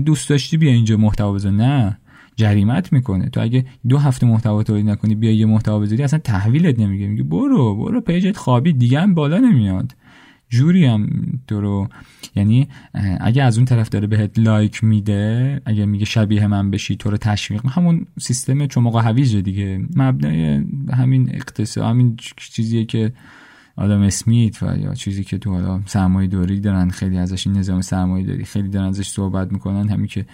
دوست 0.07 0.29
داشتی 0.29 0.57
بیا 0.57 0.73
اینجا 0.73 0.97
محتوا 0.97 1.33
بذار. 1.33 1.53
نه. 1.53 1.99
جریمت 2.37 2.93
می‌کنه. 2.93 3.29
تو 3.29 3.41
اگه 3.41 3.65
دو 3.89 3.99
هفته 3.99 4.27
محتوا 4.27 4.63
تولید 4.63 4.89
نکنی 4.89 5.15
بیا 5.15 5.33
یه 5.33 5.47
محتوا 5.47 5.79
بذاری 5.79 6.03
اصلا 6.03 6.19
تحویلت 6.19 6.79
نمیگه 6.79 7.07
میگه 7.07 7.23
برو 7.23 7.77
برو 7.77 8.01
پیجت 8.01 8.37
خوابی 8.37 8.73
دیگه 8.73 9.07
بالا 9.07 9.39
نمیاد. 9.39 9.95
جوری 10.53 10.85
هم 10.85 11.09
رو 11.51 11.89
یعنی 12.35 12.69
اگه 13.21 13.43
از 13.43 13.57
اون 13.57 13.65
طرف 13.65 13.89
داره 13.89 14.07
بهت 14.07 14.39
لایک 14.39 14.85
میده 14.85 15.61
اگه 15.65 15.87
میگه 15.87 16.05
شبیه 16.05 16.47
من 16.47 16.71
بشی 16.71 16.97
تو 16.97 17.11
رو 17.11 17.17
تشویق 17.17 17.67
همون 17.67 18.07
سیستم 18.21 18.67
چماق 18.67 18.97
هویج 18.97 19.37
دیگه. 19.37 19.81
مبنای 19.97 20.65
همین 20.93 21.31
اقتصاد 21.35 21.85
همین 21.85 22.17
چیزیه 22.37 22.85
که 22.85 23.13
آدم 23.77 24.03
اسمیت 24.03 24.63
و 24.63 24.77
یا 24.79 24.95
چیزی 24.95 25.25
که 25.25 25.39
تو 25.39 25.51
حالا 25.51 25.81
سرمایه 25.87 26.29
داری 26.29 26.61
دارن 26.61 26.91
خیلی 26.91 27.19
ازش 27.19 27.47
این 27.47 27.57
نظام 27.57 27.81
سرمایه 27.81 28.27
داری 28.27 28.45
خیلی 28.45 28.69
دارن 28.69 28.89
ازش 28.89 29.09
صحبت 29.09 29.53
می‌کنن 29.53 29.89
همین 29.89 30.07
که 30.07 30.27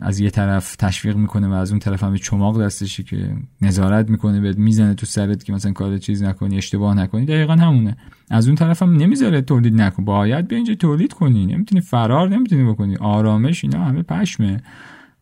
از 0.00 0.20
یه 0.20 0.30
طرف 0.30 0.76
تشویق 0.76 1.16
می‌کنه 1.16 1.48
و 1.48 1.52
از 1.52 1.70
اون 1.70 1.78
طرف 1.78 2.04
هم 2.04 2.16
چماق 2.16 2.62
دستشی 2.62 3.02
که 3.02 3.36
نظارت 3.62 4.10
می‌کنه 4.10 4.40
بهت 4.40 4.58
می‌زنه 4.58 4.94
تو 4.94 5.06
سرت 5.06 5.44
که 5.44 5.52
مثلا 5.52 5.72
کار 5.72 5.98
چیز 5.98 6.22
نکنی 6.22 6.56
اشتباه 6.56 6.94
نکنی 6.94 7.26
دقیقا 7.26 7.52
همونه. 7.52 7.96
از 8.30 8.46
اون 8.46 8.56
طرف 8.56 8.82
هم 8.82 8.96
نمی‌ذاره 8.96 9.40
تولید 9.40 9.74
نکن. 9.74 10.04
باید 10.04 10.48
به 10.48 10.56
اینجا 10.56 10.74
تولید 10.74 11.12
کنی. 11.12 11.46
نمی‌تونی 11.46 11.80
فرار 11.80 12.28
نمی‌تونی 12.28 12.72
بکنی. 12.72 12.96
آرامش 12.96 13.64
اینا 13.64 13.84
همه 13.84 14.02
پشمه. 14.02 14.62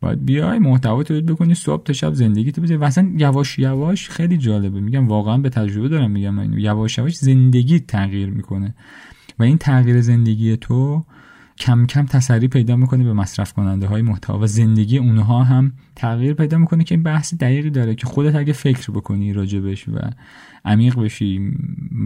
باید 0.00 0.24
بیای 0.24 0.58
محتوا 0.58 1.02
تولید 1.02 1.26
بکنی 1.26 1.54
صبح 1.54 1.82
تا 1.82 1.92
شب 1.92 2.14
زندگی 2.14 2.52
تو 2.52 2.62
بذاری. 2.62 2.80
مثلا 2.80 3.12
یواش 3.16 3.58
یواش 3.58 4.10
خیلی 4.10 4.38
جالبه. 4.38 4.80
میگم 4.80 5.08
واقعا 5.08 5.38
به 5.38 5.50
تجربه 5.50 5.88
دارم 5.88 6.10
میگم 6.10 6.38
اینو. 6.38 6.58
یواش 6.58 6.98
یواش 6.98 7.16
زندگی 7.16 7.80
تغییر 7.80 8.30
می‌کنه. 8.30 8.74
و 9.38 9.42
این 9.42 9.58
تغییر 9.58 10.00
زندگی 10.00 10.56
تو 10.56 11.04
کم 11.60 11.86
کم 11.86 12.06
تسری 12.06 12.48
پیدا 12.48 12.76
می‌کنه 12.76 13.04
به 13.04 13.12
مصرف 13.12 13.52
کننده 13.52 13.86
های 13.86 14.02
محتوا 14.02 14.38
و 14.38 14.46
زندگی 14.46 14.98
اونها 14.98 15.44
هم 15.44 15.72
تغییر 15.96 16.34
پیدا 16.34 16.58
می‌کنه 16.58 16.84
که 16.84 16.94
این 16.94 17.02
بحث 17.02 17.34
دقیقی 17.34 17.70
داره 17.70 17.94
که 17.94 18.06
خودت 18.06 18.34
اگه 18.34 18.52
فکر 18.52 18.90
بکنی 18.90 19.32
راجبش 19.32 19.88
و 19.88 19.98
عمیق 20.64 20.98
بشی 20.98 21.52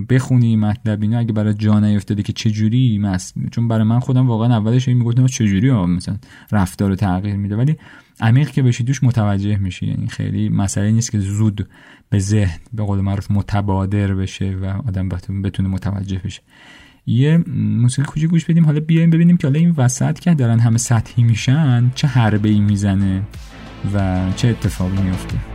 بخونی 0.08 0.56
مطلب 0.56 1.02
اینا 1.02 1.18
اگه 1.18 1.32
برای 1.32 1.54
جا 1.54 1.80
نیفتاده 1.80 2.22
که 2.22 2.32
چجوری 2.32 2.98
مس 2.98 3.34
چون 3.50 3.68
برای 3.68 3.84
من 3.84 4.00
خودم 4.00 4.26
واقعا 4.26 4.56
اولش 4.56 4.88
این 4.88 4.98
می‌گفتم 4.98 5.26
چجوری 5.26 5.68
ها 5.68 5.86
مثلا 5.86 6.16
رفتار 6.52 6.88
رو 6.88 6.96
تغییر 6.96 7.36
میده. 7.36 7.56
ولی 7.56 7.76
عمیق 8.20 8.50
که 8.50 8.62
بشی 8.62 8.84
دوش 8.84 9.02
متوجه 9.02 9.56
میشی. 9.56 9.86
یعنی 9.86 10.06
خیلی 10.06 10.48
مسئله 10.48 10.90
نیست 10.90 11.12
که 11.12 11.18
زود 11.18 11.68
به 12.10 12.18
ذهن 12.18 12.58
به 12.72 12.82
قول 12.82 13.00
معروف 13.00 13.30
متبادر 13.30 14.14
بشه 14.14 14.56
و 14.62 14.64
آدم 14.64 15.08
بتونه 15.42 15.68
متوجه 15.68 16.20
بشه. 16.24 16.42
یه 17.06 17.44
موسیقی 17.56 18.08
کوچیک 18.08 18.30
گوش 18.30 18.44
بدیم. 18.44 18.64
حالا 18.64 18.80
بیایم 18.80 19.10
ببینیم 19.10 19.36
که 19.36 19.46
حالا 19.46 19.58
این 19.58 19.74
وسط 19.76 20.18
که 20.18 20.34
دارن 20.34 20.58
همه 20.58 20.78
سطحی 20.78 21.22
میشن 21.22 21.90
چه 21.94 22.08
حربه 22.08 22.48
ای 22.48 22.60
می‌زنه 22.60 23.22
و 23.94 24.22
چه 24.36 24.48
اتفاقی 24.48 25.02
میفته 25.02 25.51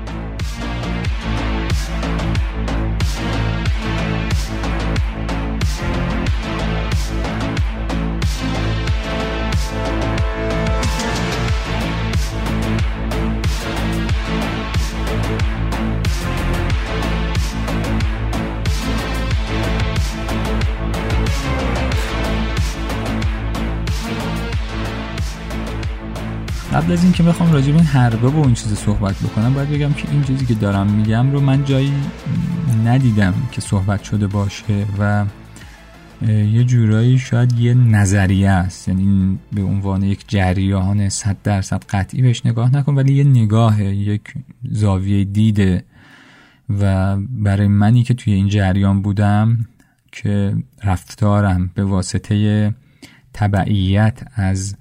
قبل 26.88 26.94
از 26.94 27.04
اینکه 27.04 27.24
بخوام 27.24 27.52
راجع 27.52 27.72
به 27.72 27.78
این 27.78 27.86
حربه 27.86 28.28
و 28.28 28.40
این 28.40 28.54
چیز 28.54 28.74
صحبت 28.74 29.16
بکنم 29.16 29.54
باید 29.54 29.70
بگم 29.70 29.94
که 29.94 30.12
این 30.12 30.24
چیزی 30.24 30.46
که 30.46 30.54
دارم 30.54 30.88
میگم 30.88 31.32
رو 31.32 31.40
من 31.40 31.66
جایی 31.66 31.94
ندیدم 32.86 33.34
که 33.52 33.62
صحبت 33.62 34.04
شده 34.04 34.28
باشه 34.28 34.86
و 35.00 35.26
یه 36.28 36.64
جورایی 36.64 37.20
شاید 37.20 37.60
یه 37.60 37.74
نظریه 37.74 38.50
است. 38.50 38.88
یعنی 38.88 39.40
به 39.54 39.62
عنوان 39.62 40.04
یک 40.04 40.24
جریان 40.28 41.10
صد 41.10 41.38
درصد 41.44 41.84
قطعی 41.90 42.22
بهش 42.22 42.46
نگاه 42.46 42.76
نکن 42.76 42.96
ولی 42.96 43.14
یه 43.14 43.24
نگاه 43.24 43.84
یک 43.84 44.34
زاویه 44.72 45.24
دیده 45.24 45.84
و 46.70 47.18
برای 47.18 47.68
منی 47.68 48.04
که 48.04 48.14
توی 48.14 48.34
این 48.34 48.48
جریان 48.48 49.02
بودم 49.02 49.66
که 50.12 50.56
رفتارم 50.84 51.72
به 51.76 51.84
واسطه 51.84 52.74
تبعیت 53.34 54.22
از 54.36 54.76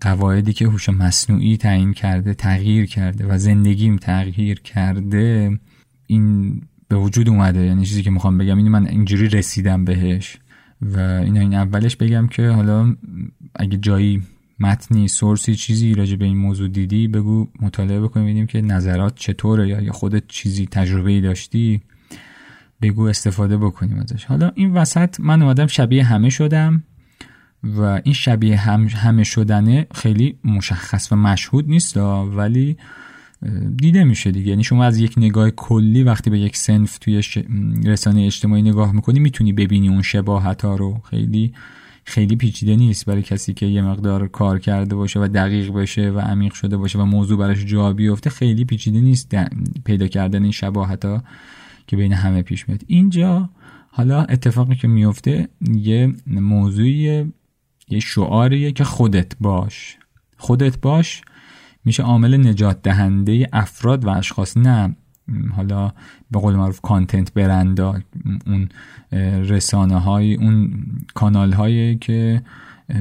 قواعدی 0.00 0.52
که 0.52 0.66
هوش 0.66 0.88
مصنوعی 0.88 1.56
تعیین 1.56 1.92
کرده 1.92 2.34
تغییر 2.34 2.86
کرده 2.86 3.26
و 3.26 3.38
زندگیم 3.38 3.96
تغییر 3.96 4.60
کرده 4.60 5.58
این 6.06 6.60
به 6.88 6.96
وجود 6.96 7.28
اومده. 7.28 7.60
یعنی 7.60 7.86
چیزی 7.86 8.02
که 8.02 8.10
می‌خوام 8.10 8.38
بگم 8.38 8.56
این 8.56 8.68
من 8.68 8.86
اینجوری 8.86 9.28
رسیدم 9.28 9.84
بهش 9.84 10.38
و 10.82 10.98
این 10.98 11.36
این 11.36 11.54
اولش 11.54 11.96
بگم 11.96 12.26
که 12.26 12.48
حالا 12.48 12.96
اگه 13.54 13.76
جایی 13.76 14.22
متنی 14.60 15.08
سورسی 15.08 15.54
چیزی 15.54 15.94
راجع 15.94 16.16
به 16.16 16.24
این 16.24 16.36
موضوع 16.36 16.68
دیدی 16.68 17.08
بگو 17.08 17.48
مطالعه 17.60 18.00
بکنیم 18.00 18.26
ببینیم 18.26 18.46
که 18.46 18.60
نظرات 18.60 19.14
چطوره 19.16 19.68
یا 19.68 19.92
خودت 19.92 20.22
چیزی 20.28 20.66
تجربه 20.66 21.10
ای 21.10 21.20
داشتی 21.20 21.80
بگو 22.82 23.02
استفاده 23.02 23.56
بکنیم 23.56 23.98
ازش. 23.98 24.24
حالا 24.24 24.52
این 24.54 24.72
وسط 24.72 25.20
من 25.20 25.42
اومدم 25.42 25.66
شبیه 25.66 26.04
همه 26.04 26.30
شدم. 26.30 26.82
و 27.64 28.00
این 28.04 28.14
شبیه 28.14 28.56
هم 28.56 28.86
همه 28.86 29.24
شدنه 29.24 29.86
خیلی 29.94 30.38
مشخص 30.44 31.12
و 31.12 31.16
مشهود 31.16 31.68
نیست 31.68 31.96
ولی 31.96 32.76
دیده 33.76 34.04
میشه 34.04 34.30
دیگه. 34.30 34.50
یعنی 34.50 34.64
شما 34.64 34.84
از 34.84 34.98
یک 34.98 35.14
نگاه 35.16 35.50
کلی 35.50 36.02
وقتی 36.02 36.30
به 36.30 36.38
یک 36.38 36.56
سنف 36.56 36.98
توی 36.98 37.22
رسانه 37.84 38.22
اجتماعی 38.22 38.62
نگاه 38.62 38.92
می‌کنی 38.92 39.20
می‌تونی 39.20 39.52
ببینی 39.52 39.88
اون 39.88 40.02
شباهت 40.02 40.62
ها 40.62 40.76
رو. 40.76 41.00
خیلی 41.10 41.52
خیلی 42.04 42.36
پیچیده 42.36 42.76
نیست 42.76 43.06
برای 43.06 43.22
کسی 43.22 43.54
که 43.54 43.66
یه 43.66 43.82
مقدار 43.82 44.28
کار 44.28 44.58
کرده 44.58 44.94
باشه 44.94 45.20
و 45.20 45.28
دقیق 45.28 45.72
بشه 45.72 46.10
و 46.10 46.18
عمیق 46.18 46.52
شده 46.52 46.76
باشه 46.76 46.98
و 46.98 47.04
موضوع 47.04 47.38
براش 47.38 47.64
جا 47.64 47.92
بیفته 47.92 48.30
خیلی 48.30 48.64
پیچیده 48.64 49.00
نیست 49.00 49.34
پیدا 49.84 50.06
کردن 50.06 50.42
این 50.42 50.52
شباهت 50.52 51.04
ها 51.04 51.24
که 51.86 51.96
بین 51.96 52.12
همه 52.12 52.42
پیش 52.42 52.68
میاد. 52.68 52.82
اینجا 52.86 53.50
حالا 53.90 54.22
اتفاقی 54.22 54.74
که 54.74 54.88
میفته 54.88 55.48
یه 55.74 56.14
موضوعی 56.26 57.32
یه 57.90 58.00
شعاریه 58.00 58.72
که 58.72 58.84
خودت 58.84 59.32
باش. 59.40 59.96
خودت 60.36 60.80
باش 60.80 61.22
میشه 61.84 62.02
عامل 62.02 62.48
نجات 62.48 62.82
دهنده 62.82 63.48
افراد 63.52 64.04
و 64.04 64.08
اشخاص 64.08 64.56
نه 64.56 64.96
حالا 65.56 65.92
به 66.30 66.38
قول 66.38 66.54
معروف 66.54 66.80
کانتنت 66.80 67.34
برندا 67.34 68.00
اون 68.46 68.68
رسانه 69.48 70.00
های 70.00 70.34
اون 70.34 70.84
کانال 71.14 71.52
هایی 71.52 71.96
که 71.96 72.42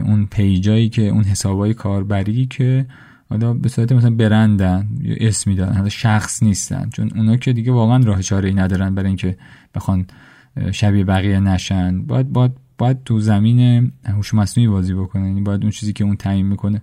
اون 0.06 0.26
پیجایی 0.26 0.90
که 0.90 1.02
اون 1.02 1.24
حسابای 1.24 1.74
کاربری 1.74 2.46
که 2.46 2.86
حالا 3.30 3.54
به 3.54 3.70
صورت 3.70 3.92
مثلا 3.92 4.10
برندن 4.10 4.90
یا 5.02 5.16
اسمی 5.20 5.56
دارن 5.56 5.74
حالا 5.74 5.90
شخص 5.90 6.44
نیستن. 6.44 6.90
چون 6.90 7.12
اونا 7.16 7.38
که 7.38 7.54
دیگه 7.54 7.72
واقعا 7.72 8.04
راه 8.04 8.22
چاره 8.22 8.50
ای 8.50 8.56
ندارن 8.56 8.96
برای 8.96 9.08
اینکه 9.08 9.38
بخوان 9.76 10.06
شبیه 10.72 11.04
بقیه 11.04 11.40
نشن. 11.40 12.06
باید 12.06 12.30
باید 12.30 12.52
باید 12.80 13.04
تو 13.04 13.20
زمین 13.20 13.92
هوش 14.06 14.34
مصنوعی 14.34 14.68
بازی 14.68 14.94
بکنه 14.94 15.28
یعنی 15.28 15.42
باید 15.42 15.62
اون 15.62 15.72
چیزی 15.72 15.94
که 15.94 16.04
اون 16.04 16.16
تعیین 16.16 16.46
می‌کنه. 16.46 16.82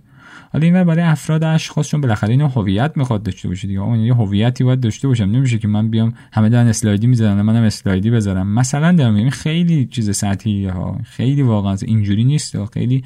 حالا 0.53 0.65
این 0.65 0.83
برای 0.83 1.01
افراد 1.01 1.43
اشخاص 1.43 1.87
چون 1.87 2.01
بالاخره 2.01 2.29
اینا 2.29 2.47
هویت 2.47 2.91
می‌خواد 2.95 3.23
داشته 3.23 3.47
باشه 3.47 3.67
دیگه. 3.67 3.79
اون 3.79 3.99
یه 3.99 4.13
هویتی 4.13 4.63
باید 4.63 4.79
داشته 4.79 5.07
باشم. 5.07 5.23
نمیشه 5.23 5.57
که 5.57 5.67
من 5.67 5.89
بیام 5.89 6.13
همه 6.33 6.49
دارن 6.49 6.67
اسلایدی 6.67 7.07
می‌ذارن 7.07 7.41
منم 7.41 7.63
اسلایدی 7.63 8.09
بذارم. 8.11 8.47
مثلا 8.47 8.91
دارم 8.91 9.15
این 9.15 9.29
خیلی 9.29 9.85
چیز 9.85 10.17
سطحی 10.17 10.65
ها. 10.65 10.97
خیلی 11.03 11.41
واقعا 11.41 11.77
اینجوری 11.85 12.23
نیست. 12.23 12.65
خیلی 12.65 13.03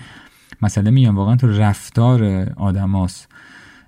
مثلا 0.61 0.91
میگم 0.91 1.15
واقعا 1.15 1.35
تو 1.35 1.47
رفتار 1.47 2.49
آدماست. 2.55 3.30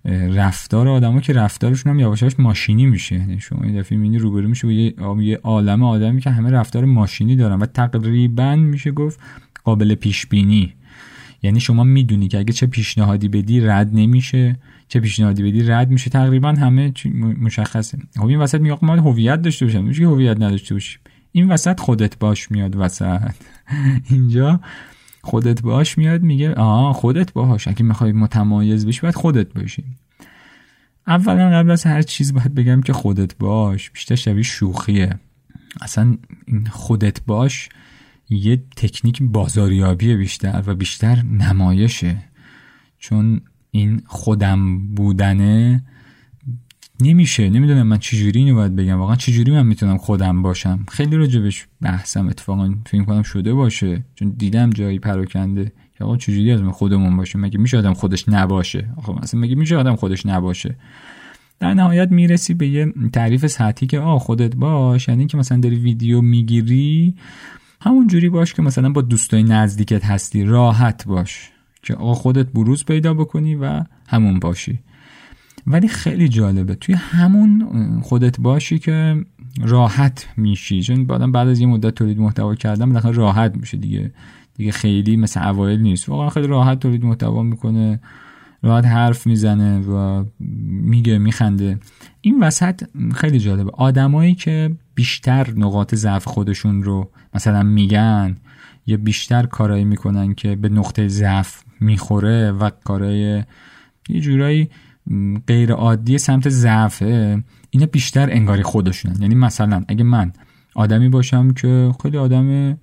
رفتار 0.06 0.88
آدما 0.88 1.20
که 1.22 1.34
رفتارشون 1.34 1.92
هم 1.92 2.00
یواش 2.00 2.22
یواش 2.22 2.40
ماشینی 2.40 2.86
میشه. 2.86 3.16
یعنی 3.16 3.40
شما 3.40 3.64
این 3.64 3.80
دفعه 3.80 3.98
می‌بینی 3.98 4.18
روبرو 4.18 4.48
میشه 4.48 4.68
با 4.68 4.74
یه, 4.74 4.94
یه 5.20 5.40
عالم 5.44 5.84
آدمی 5.84 6.22
که 6.22 6.30
همه 6.30 6.52
رفتار 6.52 6.86
ماشینی 6.86 7.36
دارن 7.36 7.60
و 7.60 7.66
تقریبا 7.66 8.56
میشه 8.56 8.92
گفت 8.92 9.20
قابل 9.64 9.96
پیش 9.96 10.26
بینی 10.26 10.74
یعنی 11.44 11.60
شما 11.60 11.84
می‌دونی 11.84 12.28
که 12.28 12.40
اگه 12.40 12.54
چه 12.54 12.68
پیشنهادی 12.68 13.28
بدی 13.28 13.60
رد 13.62 13.90
نمیشه 13.94 14.56
چه 14.88 15.00
پیشنهادی 15.00 15.44
بدی 15.44 15.64
رد 15.64 15.90
میشه. 15.90 16.10
تقریبا 16.10 16.50
همه 16.52 16.94
مشخصه. 17.42 17.98
خب 18.18 18.26
این 18.26 18.40
وسط 18.40 18.62
میگه 18.62 18.78
ما 18.82 18.96
هویت 18.96 19.42
داشته 19.42 19.66
باشیم. 19.66 19.84
میشه 19.84 20.08
هویت 20.08 20.38
نداشته 20.38 20.76
باشیم. 20.76 21.00
این 21.32 21.52
وسط 21.52 21.80
خودت 21.80 22.20
باش 22.20 22.52
میاد 22.52 22.76
وسط. 22.76 23.34
اینجا 24.10 24.60
خودت 25.24 25.62
باش 25.62 25.98
میاد 25.98 26.22
میگه 26.22 26.54
آه 26.54 26.94
خودت 26.94 27.34
باش. 27.34 27.68
اگه 27.68 27.84
می‌خوای 27.84 28.12
متمایز 28.12 28.88
بشی 28.88 29.02
باید 29.02 29.16
خودت 29.16 29.54
باشی. 29.54 29.84
اولا 31.08 31.50
قبل 31.50 31.72
از 31.72 31.84
هر 31.84 32.02
چیز 32.02 32.34
باید 32.34 32.54
بگم 32.54 32.82
که 32.82 32.94
خودت 32.94 33.38
باش. 33.38 33.92
بیشتر 33.92 34.16
شبیه 34.16 34.44
شوخیه. 34.44 35.20
اصلا 35.82 36.18
این 36.46 36.68
خودت 36.68 37.22
باش 37.26 37.70
یه 38.30 38.64
تکنیک 38.76 39.24
بازاریابی 39.24 40.16
بیشتر 40.16 40.64
و 40.66 40.76
بیشتر 40.76 41.22
نمایشه. 41.22 42.18
چون 43.00 43.42
این 43.72 44.02
خودم 44.06 44.88
بودنه 44.88 45.84
نمیشه. 47.04 47.50
نمی‌دونم 47.50 47.88
من 47.88 47.98
چجوری 47.98 48.40
اینو 48.40 48.56
باید 48.56 48.76
بگم. 48.76 49.00
واقعا 49.00 49.16
چجوری 49.16 49.52
من 49.52 49.66
می‌تونم 49.66 49.98
خودم 49.98 50.42
باشم؟ 50.42 50.86
خیلی 50.92 51.16
راجبش 51.16 51.68
بحثم 51.82 52.28
اتفاقا 52.28 52.76
فکر 52.86 53.04
کنم 53.04 53.24
شده 53.24 53.54
باشه. 53.54 54.04
چون 54.16 54.30
دیدم 54.38 54.70
جایی 54.70 55.00
پراکنده. 55.00 55.72
که 55.98 56.04
آقا 56.04 56.18
چجوری 56.18 56.52
از 56.52 56.62
من 56.62 56.72
خودمون 56.72 57.18
باشه؟ 57.18 57.40
مگه 57.40 57.60
میشه 57.60 57.78
آدم 57.78 57.94
خودش 57.94 58.30
نباشه؟ 58.30 58.90
آقا 58.98 59.14
مثلا 59.14 59.40
مگه 59.40 59.56
میشه 59.56 59.76
آدم 59.76 59.96
خودش 59.96 60.26
نباشه؟ 60.26 60.76
در 61.60 61.74
نهایت 61.74 62.12
می‌رسی 62.12 62.54
به 62.54 62.68
یه 62.68 62.94
تعریف 63.14 63.48
سطحی 63.48 63.88
که 63.88 64.00
آ 64.00 64.18
خودت 64.18 64.56
باش. 64.56 65.08
یعنی 65.08 65.28
که 65.28 65.38
مثلا 65.38 65.60
داری 65.60 65.76
ویدیو 65.76 66.22
می‌گیری 66.22 67.16
همون 67.82 68.08
جوری 68.08 68.30
باش 68.30 68.54
که 68.54 68.62
مثلا 68.62 68.90
با 68.90 69.02
دوستای 69.02 69.44
نزدیکت 69.44 70.06
هستی. 70.06 70.44
راحت 70.44 71.08
باش. 71.08 71.50
که 71.84 71.94
آقا 71.94 72.14
خودت 72.14 72.48
بروز 72.48 72.86
پیدا 72.86 73.14
بکنی 73.14 73.56
و 73.56 73.84
همون 74.08 74.40
باشی. 74.40 74.80
ولی 75.68 75.88
خیلی 75.88 76.30
جالبه. 76.30 76.76
توی 76.76 76.96
همون 76.96 77.70
خودت 78.02 78.40
باشی 78.40 78.80
که 78.80 79.26
راحت 79.62 80.28
میشی. 80.38 80.82
چون 80.82 81.06
بعدم 81.06 81.32
بعد 81.32 81.48
از 81.48 81.60
یه 81.60 81.68
مدت 81.68 81.96
تولید 81.96 82.20
محتوا 82.20 82.56
کردم 82.56 82.90
بالاخره 82.90 83.12
راحت 83.12 83.56
میشه 83.56 83.78
دیگه. 83.78 84.12
دیگه 84.56 84.72
خیلی 84.72 85.18
مثل 85.18 85.48
اوایل 85.48 85.80
نیست. 85.80 86.10
واقعا 86.10 86.30
خیلی 86.30 86.48
راحت 86.48 86.80
تولید 86.80 87.06
محتوا 87.06 87.44
می‌کنه. 87.44 88.00
راحت 88.64 88.86
حرف 88.86 89.28
می‌زنه 89.28 89.80
و 89.80 90.24
میگه 90.70 91.18
میخنده. 91.18 91.80
این 92.22 92.44
وسط 92.44 92.84
خیلی 93.16 93.40
جالبه. 93.40 93.72
آدمایی 93.74 94.36
که 94.36 94.72
بیشتر 94.96 95.52
نقاط 95.56 95.96
ضعف 95.96 96.28
خودشون 96.28 96.84
رو 96.84 97.10
مثلا 97.34 97.64
میگن 97.64 98.38
یا 98.88 98.98
بیشتر 98.98 99.46
کارایی 99.46 99.84
می‌کنن 99.84 100.34
که 100.34 100.56
به 100.56 100.70
نقطه 100.70 101.08
ضعف 101.08 101.64
می‌خوره 101.80 102.52
و 102.52 102.70
کارای 102.84 103.44
یه 104.10 104.22
جورایی 104.22 104.70
غیر 105.48 105.72
عادی 105.72 106.18
سمت 106.18 106.50
ضعفه 106.50 107.44
اینا 107.70 107.86
بیشتر 107.86 108.32
انگاری 108.32 108.64
خودشونن. 108.64 109.22
یعنی 109.22 109.36
مثلا 109.36 109.84
اگه 109.88 110.04
من 110.04 110.34
آدمی 110.76 111.10
باشم 111.10 111.54
که 111.54 111.92
خیلی 112.02 112.18
آدم 112.18 112.78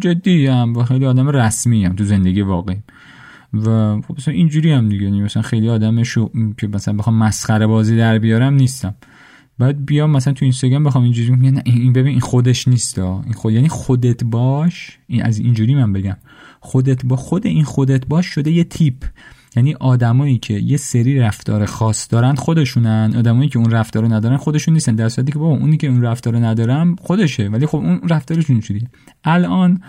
جدی 0.00 0.46
هم 0.46 0.76
و 0.76 0.82
خیلی 0.82 1.06
آدم 1.06 1.28
رسمی 1.28 1.84
هم 1.84 1.96
تو 1.96 2.04
زندگی 2.04 2.40
واقعی 2.40 2.76
و 3.54 4.00
خب 4.00 4.14
مثلا 4.18 4.34
اینجوری 4.34 4.72
هم 4.72 4.88
دیگه. 4.88 5.04
یعنی 5.04 5.20
مثلا 5.20 5.42
خیلی 5.42 5.68
آدم 5.68 6.02
شو 6.02 6.30
که 6.58 6.66
مثلا 6.66 6.94
بخوام 6.94 7.16
مسخره 7.16 7.66
بازی 7.66 7.96
در 7.96 8.18
بیارم 8.18 8.54
نیستم. 8.54 8.94
بعد 9.58 9.86
بیام 9.86 10.10
مثلا 10.10 10.32
تو 10.32 10.44
اینستاگرام 10.44 10.84
بخوام 10.84 11.04
اینجوری 11.04 11.50
نه 11.50 11.62
این 11.64 11.92
ببین 11.92 12.06
این 12.06 12.20
خودش 12.20 12.68
نیست 12.68 12.98
این 12.98 13.32
خود 13.32 13.52
یعنی 13.52 13.68
خودت 13.68 14.24
باش 14.24 14.98
این 15.06 15.22
از 15.22 15.38
اینجوری 15.38 15.74
من 15.74 15.92
بگم. 15.92 16.16
خودت 16.60 17.06
با 17.06 17.16
خود 17.16 17.46
این 17.46 17.64
خودت 17.64 18.06
باش 18.06 18.26
شده 18.26 18.50
یه 18.50 18.64
تیپ. 18.64 19.04
یعنی 19.56 19.74
آدمایی 19.74 20.38
که 20.38 20.54
یه 20.54 20.76
سری 20.76 21.18
رفتار 21.18 21.64
خاص 21.64 22.06
دارن 22.10 22.34
خودشونن 22.34 23.14
آدمایی 23.16 23.48
که 23.48 23.58
اون 23.58 23.70
رفتار 23.70 24.02
رو 24.02 24.12
ندارن 24.12 24.36
خودشون 24.36 24.74
نیستن. 24.74 24.94
در 24.94 25.08
صورتی 25.08 25.32
که 25.32 25.38
بابا 25.38 25.56
اونی 25.56 25.76
که 25.76 25.86
اون 25.86 26.02
رفتار 26.02 26.32
رو 26.32 26.44
ندارم 26.44 26.96
خودشه 26.96 27.48
ولی 27.48 27.66
خب 27.66 27.78
اون 27.78 28.00
رفتارشون 28.08 28.60
چجوریه 28.60 28.88
الان 29.24 29.80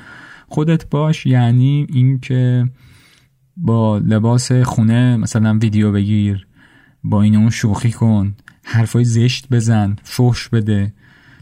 خودت 0.48 0.90
باش 0.90 1.26
یعنی 1.26 1.88
اینکه 1.90 2.70
با 3.58 3.98
لباس 3.98 4.52
خونه 4.52 5.18
مثلا 5.18 5.58
ویدیو 5.62 5.92
بگیر 5.92 6.48
با 7.04 7.22
این 7.22 7.36
اون 7.36 7.50
شوخی 7.50 7.92
کن 7.92 8.36
حرفای 8.64 9.06
زشت 9.06 9.48
بزن 9.52 9.96
فوش 10.04 10.50
بده. 10.50 10.94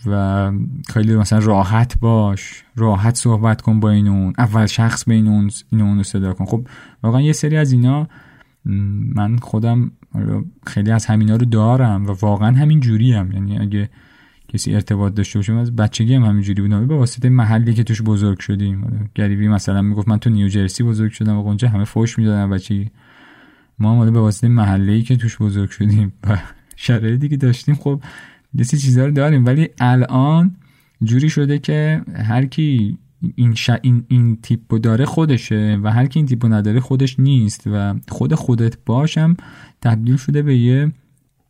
و 0.05 0.51
خیلی 0.93 1.15
مثلا 1.15 1.39
راحت 1.39 1.99
باش 1.99 2.63
راحت 2.75 3.15
صحبت 3.15 3.61
کن 3.61 3.79
با 3.79 3.89
این 3.89 4.07
اون. 4.07 4.33
اول 4.37 4.65
شخص 4.65 5.09
بین 5.09 5.27
اون 5.27 5.51
این 5.71 5.81
اون 5.81 6.03
صدا 6.03 6.33
کن. 6.33 6.45
خب 6.45 6.67
واقعا 7.03 7.21
یه 7.21 7.33
سری 7.33 7.57
از 7.57 7.71
اینا 7.71 8.07
من 9.15 9.37
خودم 9.37 9.91
خیلی 10.67 10.91
از 10.91 11.05
همینا 11.05 11.35
رو 11.35 11.45
دارم 11.45 12.05
و 12.05 12.11
واقعا 12.11 12.51
همین 12.51 12.79
جوری 12.79 13.13
هم 13.13 13.31
یعنی 13.31 13.59
اگه 13.59 13.89
کسی 14.47 14.75
ارتباط 14.75 15.13
داشته 15.13 15.39
باشم 15.39 15.57
از 15.57 15.75
بچگی 15.75 16.13
هم 16.13 16.23
همینجوری 16.23 16.61
بودم. 16.61 16.87
به 16.87 16.95
واسطه 16.95 17.29
محلی 17.29 17.73
که 17.73 17.83
توش 17.83 18.01
بزرگ 18.01 18.39
شدیم. 18.39 19.09
گریبی 19.15 19.47
مثلا 19.47 19.81
می‌گفت 19.81 20.07
من 20.07 20.17
تو 20.17 20.29
نیوجرسی 20.29 20.83
بزرگ 20.83 21.11
شدم 21.11 21.37
و 21.37 21.39
اونجا 21.39 21.69
همه 21.69 21.83
فوش 21.83 22.19
می‌دادن 22.19 22.49
بچگی. 22.49 22.91
ما 23.79 24.01
هم 24.01 24.11
به 24.13 24.19
واسطه 24.19 24.47
محله 24.47 25.01
که 25.01 25.15
توش 25.15 25.37
بزرگ 25.37 25.69
شدیم 25.69 26.13
و 26.23 26.37
شرایطی 26.75 27.29
که 27.29 27.37
داشتیم 27.37 27.75
خب 27.75 28.01
یه 28.57 28.65
چیزا 28.65 29.05
رو 29.05 29.11
داریم. 29.11 29.45
ولی 29.45 29.69
الان 29.79 30.55
جوری 31.03 31.29
شده 31.29 31.59
که 31.59 32.01
هر 32.15 32.45
کی 32.45 32.97
این, 33.35 33.55
این, 33.81 34.05
این 34.07 34.37
تیپو 34.41 34.79
داره 34.79 35.05
خودشه 35.05 35.79
و 35.83 35.91
هر 35.91 36.05
کی 36.05 36.19
این 36.19 36.27
تیپو 36.27 36.47
نداره 36.47 36.79
خودش 36.79 37.19
نیست 37.19 37.63
و 37.65 37.95
خود 38.09 38.35
خودت 38.35 38.77
باشم 38.85 39.37
تبدیل 39.81 40.17
شده 40.17 40.41
به 40.41 40.57
یه 40.57 40.91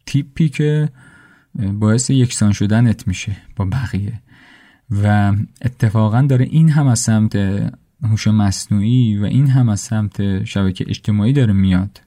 تیپی 0.05 0.49
که 0.49 0.89
باعث 1.73 2.09
یکسان 2.09 2.51
شدنت 2.51 3.07
میشه 3.07 3.37
با 3.55 3.65
بقیه. 3.65 4.21
و 4.91 5.33
اتفاقا 5.61 6.21
داره 6.21 6.45
این 6.45 6.69
هم 6.69 6.87
از 6.87 6.99
سمت 6.99 7.35
هوش 8.03 8.27
مصنوعی 8.27 9.17
و 9.17 9.25
این 9.25 9.47
هم 9.47 9.69
از 9.69 9.79
سمت 9.79 10.43
شبکه 10.43 10.85
اجتماعی 10.87 11.33
داره 11.33 11.53
میاد. 11.53 12.01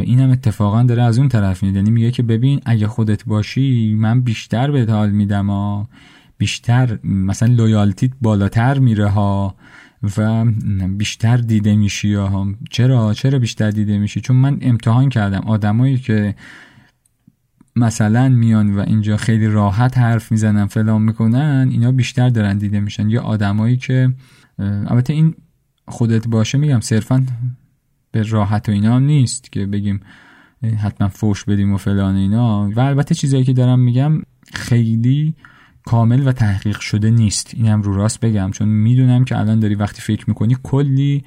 و 0.00 0.02
این 0.02 0.20
هم 0.20 0.30
اتفاقا 0.30 0.82
داره 0.82 1.02
از 1.02 1.18
اون 1.18 1.28
طرف 1.28 1.62
میاد. 1.62 1.74
یعنی 1.74 1.90
میگه 1.90 2.10
که 2.10 2.22
ببین 2.22 2.60
اگه 2.64 2.86
خودت 2.86 3.24
باشی 3.24 3.94
من 3.94 4.20
بیشتر 4.20 4.70
بهت 4.70 4.92
حال 4.92 5.10
میدم 5.10 5.50
ها 5.50 5.88
بیشتر 6.38 6.98
مثلا 7.04 7.54
loyalty 7.54 8.03
ت 8.03 8.10
بالاتر 8.20 8.78
میره 8.78 9.08
ها 9.08 9.54
و 10.18 10.44
بیشتر 10.88 11.36
دیده 11.36 11.76
میشی 11.76 12.14
ها 12.14 12.54
چرا؟ 12.70 13.14
چرا 13.14 13.38
بیشتر 13.38 13.70
دیده 13.70 13.98
میشی؟ 13.98 14.20
چون 14.20 14.36
من 14.36 14.58
امتحان 14.60 15.08
کردم. 15.08 15.40
آدمایی 15.40 15.98
که 15.98 16.34
مثلا 17.76 18.28
میان 18.28 18.74
و 18.74 18.80
اینجا 18.80 19.16
خیلی 19.16 19.46
راحت 19.46 19.98
حرف 19.98 20.32
می‌زنن 20.32 20.66
فلان 20.66 21.02
می‌کنن 21.02 21.68
اینا 21.70 21.92
بیشتر 21.92 22.28
دارن 22.28 22.58
دیده 22.58 22.80
میشن. 22.80 23.10
یا 23.10 23.22
آدمایی 23.22 23.76
که 23.76 24.14
البته 24.58 25.12
این 25.12 25.34
خودت 25.88 26.28
باشه 26.28 26.58
میگم 26.58 26.80
صرفا 26.80 27.26
به 28.12 28.22
راحت 28.22 28.68
و 28.68 28.72
اینا 28.72 28.96
هم 28.96 29.02
نیست 29.02 29.52
که 29.52 29.66
بگیم 29.66 30.00
حتما 30.78 31.08
فوش 31.08 31.44
بدیم 31.44 31.72
و 31.72 31.76
فلان 31.76 32.16
اینا. 32.16 32.70
و 32.70 32.80
البته 32.80 33.14
چیزایی 33.14 33.44
که 33.44 33.52
دارم 33.52 33.80
میگم 33.80 34.22
خیلی 34.52 35.34
کامل 35.84 36.28
و 36.28 36.32
تحقیق 36.32 36.80
شده 36.80 37.10
نیست. 37.10 37.54
اینم 37.54 37.82
رو 37.82 37.94
راست 37.94 38.20
بگم. 38.20 38.50
چون 38.50 38.68
می‌دونم 38.68 39.24
که 39.24 39.38
الان 39.38 39.60
داری 39.60 39.74
وقتی 39.74 40.02
فکر 40.02 40.24
می‌کنی 40.28 40.56
کلی 40.62 41.24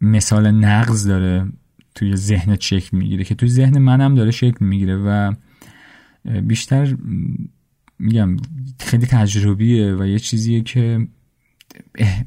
مثال 0.00 0.50
نقض 0.50 1.08
داره 1.08 1.46
توی 1.94 2.16
ذهنت 2.16 2.60
شکل 2.60 2.96
می‌گیره 2.96 3.24
که 3.24 3.34
توی 3.34 3.48
ذهن 3.48 3.78
منم 3.78 4.14
داره 4.14 4.30
شکل 4.30 4.64
می‌گیره 4.64 4.96
و 4.96 5.32
بیشتر 6.42 6.96
میگم 7.98 8.36
خیلی 8.80 9.06
تجربیه 9.06 9.94
و 9.94 10.06
یه 10.06 10.18
چیزیه 10.18 10.60
که 10.60 11.08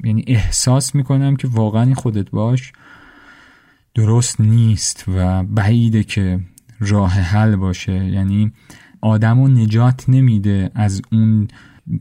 یعنی 0.04 0.24
احساس 0.28 0.96
می‌کنم 0.96 1.36
که 1.36 1.48
واقعا 1.48 1.94
خودت 1.94 2.30
باش 2.30 2.72
درست 3.96 4.42
نیست 4.42 5.06
و 5.08 5.44
بعیده 5.44 6.04
که 6.04 6.40
راه 6.80 7.12
حل 7.12 7.56
باشه. 7.56 8.06
یعنی 8.06 8.52
آدم 9.02 9.42
رو 9.42 9.48
نجات 9.48 10.06
نمیده 10.08 10.72
از 10.76 11.02
اون 11.12 11.48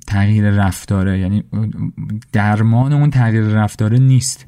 تغییر 0.06 0.50
رفتاره. 0.50 1.18
یعنی 1.18 1.44
درمان 2.32 2.92
اون 2.92 3.10
تغییر 3.10 3.44
رفتاره 3.44 3.98
نیست. 3.98 4.46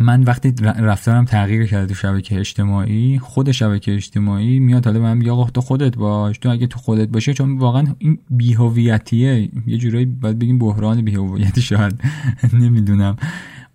من 0.00 0.22
وقتی 0.22 0.54
رفتارم 0.62 1.24
تغییر 1.24 1.66
کرده 1.66 1.86
تو 1.86 1.94
شبکه 1.94 2.38
اجتماعی 2.38 3.18
خود 3.18 3.52
شبکه 3.52 3.94
اجتماعی 3.94 4.60
میاد 4.60 4.84
حالا 4.84 5.00
من 5.00 5.16
میگه 5.16 5.46
تو 5.54 5.60
خودت 5.60 5.96
باش. 5.96 6.38
تو 6.38 6.48
اگه 6.50 6.66
تو 6.66 6.78
خودت 6.78 7.08
باشه 7.08 7.34
چون 7.34 7.58
واقعا 7.58 7.86
این 7.98 8.18
بیهویتیه. 8.30 9.50
یه 9.66 9.78
جورایی 9.78 10.06
باید 10.06 10.38
بگیم 10.38 10.58
بحران 10.58 11.02
بیهویتی 11.02 11.62
شاید. 11.62 12.00
نمی‌دونم. 12.60 13.16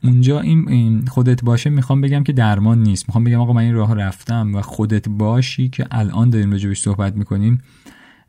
اونجا 0.04 0.40
این 0.40 1.06
خودت 1.06 1.44
باشه 1.44 1.70
می‌خوام 1.70 2.02
بگم 2.02 2.24
که 2.24 2.34
درمان 2.34 2.84
نیست. 2.84 3.10
می‌خوام 3.10 3.24
بگم 3.24 3.40
آقا 3.40 3.54
من 3.54 3.62
این 3.62 3.74
راه 3.74 3.96
رفتم 3.96 4.56
و 4.56 4.62
خودت 4.62 5.10
باشی 5.10 5.70
که 5.70 5.88
الان 5.92 6.30
داریم 6.30 6.52
راجبش 6.52 6.82
صحبت 6.82 7.16
می‌کنیم. 7.16 7.62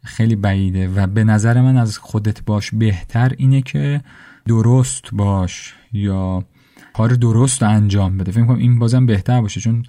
خیلی 0.03 0.37
بعیده 0.37 0.89
و 0.89 1.07
به 1.07 1.25
نظر 1.25 1.61
من 1.61 1.77
از 1.77 1.99
خودت 1.99 2.45
باش 2.45 2.71
بهتر 2.71 3.33
اینه 3.39 3.63
که 3.63 4.01
درست 4.47 5.05
باش 5.13 5.75
یا 5.93 6.45
کار 6.93 7.09
درست 7.09 7.63
انجام 7.63 8.19
بده. 8.19 8.33
فکر 8.33 8.45
کنم 8.45 8.59
این 8.59 8.79
بازم 8.79 9.07
بهتر 9.07 9.41
باشه 9.41 9.61
چون 9.61 9.83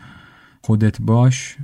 خودت 0.61 1.01
باش 1.01 1.57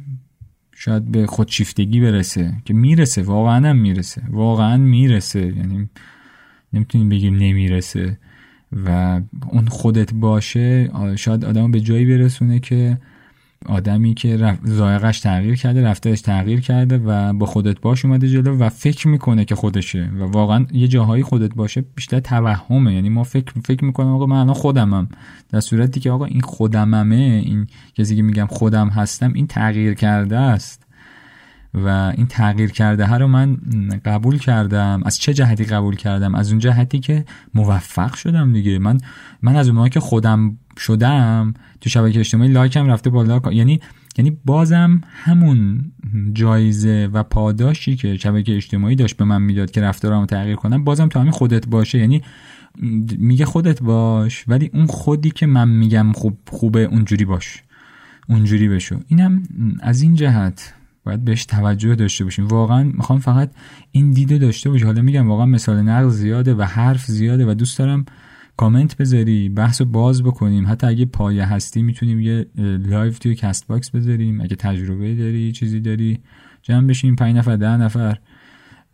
شاید 0.75 1.11
به 1.11 1.27
خودشیفتگی 1.27 1.99
برسه 1.99 2.53
که 2.65 2.73
می‌رسه 2.73 3.21
واقعا 3.21 3.73
می‌رسه. 3.73 4.21
واقعا 4.29 4.77
می‌رسه. 4.77 5.45
یعنی 5.45 5.89
نمی‌تونیم 6.73 7.09
بگیم 7.09 7.35
نمی‌رسه. 7.35 8.19
و 8.71 9.21
اون 9.49 9.67
خودت 9.67 10.13
باشه 10.13 10.91
شاید 11.15 11.45
آدم 11.45 11.71
به 11.71 11.79
جایی 11.79 12.05
برسونه 12.05 12.59
که 12.59 12.97
آدمی 13.65 14.13
که 14.13 14.57
زایقش 14.63 15.19
تغییر 15.19 15.55
کرده 15.55 15.83
رفتارش 15.83 16.21
تغییر 16.21 16.59
کرده 16.59 16.97
و 16.97 17.33
با 17.33 17.45
خودت 17.45 17.79
باش 17.79 18.05
اومده 18.05 18.29
جلو 18.29 18.57
و 18.57 18.69
فکر 18.69 19.07
می‌کنه 19.07 19.45
که 19.45 19.55
خودشه 19.55 20.09
و 20.19 20.23
واقعا 20.23 20.65
یه 20.71 20.87
جاهایی 20.87 21.23
خودت 21.23 21.55
باشه 21.55 21.85
بیشتر 21.95 22.19
توهمه. 22.19 22.93
یعنی 22.93 23.09
ما 23.09 23.23
فکر 23.23 23.53
فکر 23.65 23.85
می‌کنم 23.85 24.07
آقا 24.07 24.25
من 24.25 24.37
الان 24.37 24.53
خودمم. 24.53 25.09
در 25.49 25.59
صورتی 25.59 25.99
که 25.99 26.11
آقا 26.11 26.25
این 26.25 26.41
خودممه 26.41 27.41
این 27.45 27.67
کسی 27.95 28.15
که 28.15 28.21
میگم 28.21 28.45
خودم 28.45 28.89
هستم 28.89 29.33
این 29.33 29.47
تغییر 29.47 29.93
کرده 29.93 30.37
است. 30.37 30.86
و 31.85 32.13
این 32.17 32.27
تغییر 32.27 32.71
کرده 32.71 33.05
ها 33.05 33.17
رو 33.17 33.27
من 33.27 33.57
قبول 34.05 34.37
کردم. 34.37 35.01
از 35.05 35.17
چه 35.17 35.33
جهتی 35.33 35.63
قبول 35.63 35.95
کردم؟ 35.95 36.35
از 36.35 36.49
اون 36.49 36.59
جهتی 36.59 36.99
که 36.99 37.25
موفق 37.53 38.13
شدم 38.13 38.53
دیگه. 38.53 38.79
من 38.79 38.97
من 39.41 39.55
از 39.55 39.69
اونها 39.69 39.89
که 39.89 39.99
خودم 39.99 40.57
شدم 40.77 41.53
تو 41.81 41.89
شبکه 41.89 42.19
اجتماعی 42.19 42.51
لایکم 42.51 42.87
رفته 42.87 43.09
بالا. 43.09 43.41
یعنی 43.51 43.79
یعنی 44.17 44.37
بازم 44.45 45.01
همون 45.07 45.91
جایزه 46.33 47.09
و 47.13 47.23
پاداشی 47.23 47.95
که 47.95 48.17
شبکه 48.17 48.55
اجتماعی 48.55 48.95
داشت 48.95 49.17
به 49.17 49.25
من 49.25 49.41
می‌داد 49.41 49.71
که 49.71 49.81
رفتارمو 49.81 50.25
تغییر 50.25 50.55
کنم 50.55 50.83
بازم 50.83 51.07
تو 51.07 51.19
همین 51.19 51.31
خودت 51.31 51.67
باشه. 51.67 51.99
یعنی 51.99 52.21
میگه 53.17 53.45
خودت 53.45 53.83
باش 53.83 54.45
ولی 54.47 54.69
اون 54.73 54.85
خودی 54.85 55.31
که 55.31 55.45
من 55.45 55.69
میگم 55.69 56.11
خوب 56.11 56.37
خوبه 56.51 56.83
اونجوری 56.83 57.25
باش. 57.25 57.63
اونجوری 58.29 58.69
بشو. 58.69 58.99
اینم 59.07 59.43
از 59.79 60.01
این 60.01 60.15
جهت 60.15 60.73
باید 61.07 61.25
بهش 61.25 61.45
توجه 61.45 61.95
داشته 61.95 62.23
باشیم. 62.23 62.47
واقعا 62.47 62.83
می‌خوام 62.83 63.19
فقط 63.19 63.51
این 63.91 64.11
دیده 64.11 64.37
داشته 64.37 64.69
باشی. 64.69 64.85
حالا 64.85 65.01
میگم 65.01 65.29
واقعا 65.29 65.45
مثال 65.45 65.81
نقض 65.81 66.09
زیاده 66.09 66.53
و 66.55 66.61
حرف 66.61 67.05
زیاده 67.05 67.51
و 67.51 67.53
دوست 67.53 67.79
دارم 67.79 68.05
کامنت 68.57 68.97
بذاری 68.97 69.49
بحث 69.49 69.81
باز 69.81 70.23
بکنیم. 70.23 70.67
حتی 70.67 70.87
اگه 70.87 71.05
پایه 71.05 71.45
هستی 71.45 71.81
می‌تونیم 71.81 72.19
یه 72.19 72.45
لایو 72.89 73.11
توی 73.11 73.35
کست 73.35 73.67
باکس 73.67 73.89
بذاریم. 73.89 74.41
اگه 74.41 74.55
تجربه 74.55 75.15
داری 75.15 75.51
چیزی 75.51 75.79
داری 75.79 76.19
جمع 76.61 76.87
بشیم 76.87 77.15
پنج 77.15 77.35
نفر 77.35 77.55
ده 77.55 77.77
نفر 77.77 78.17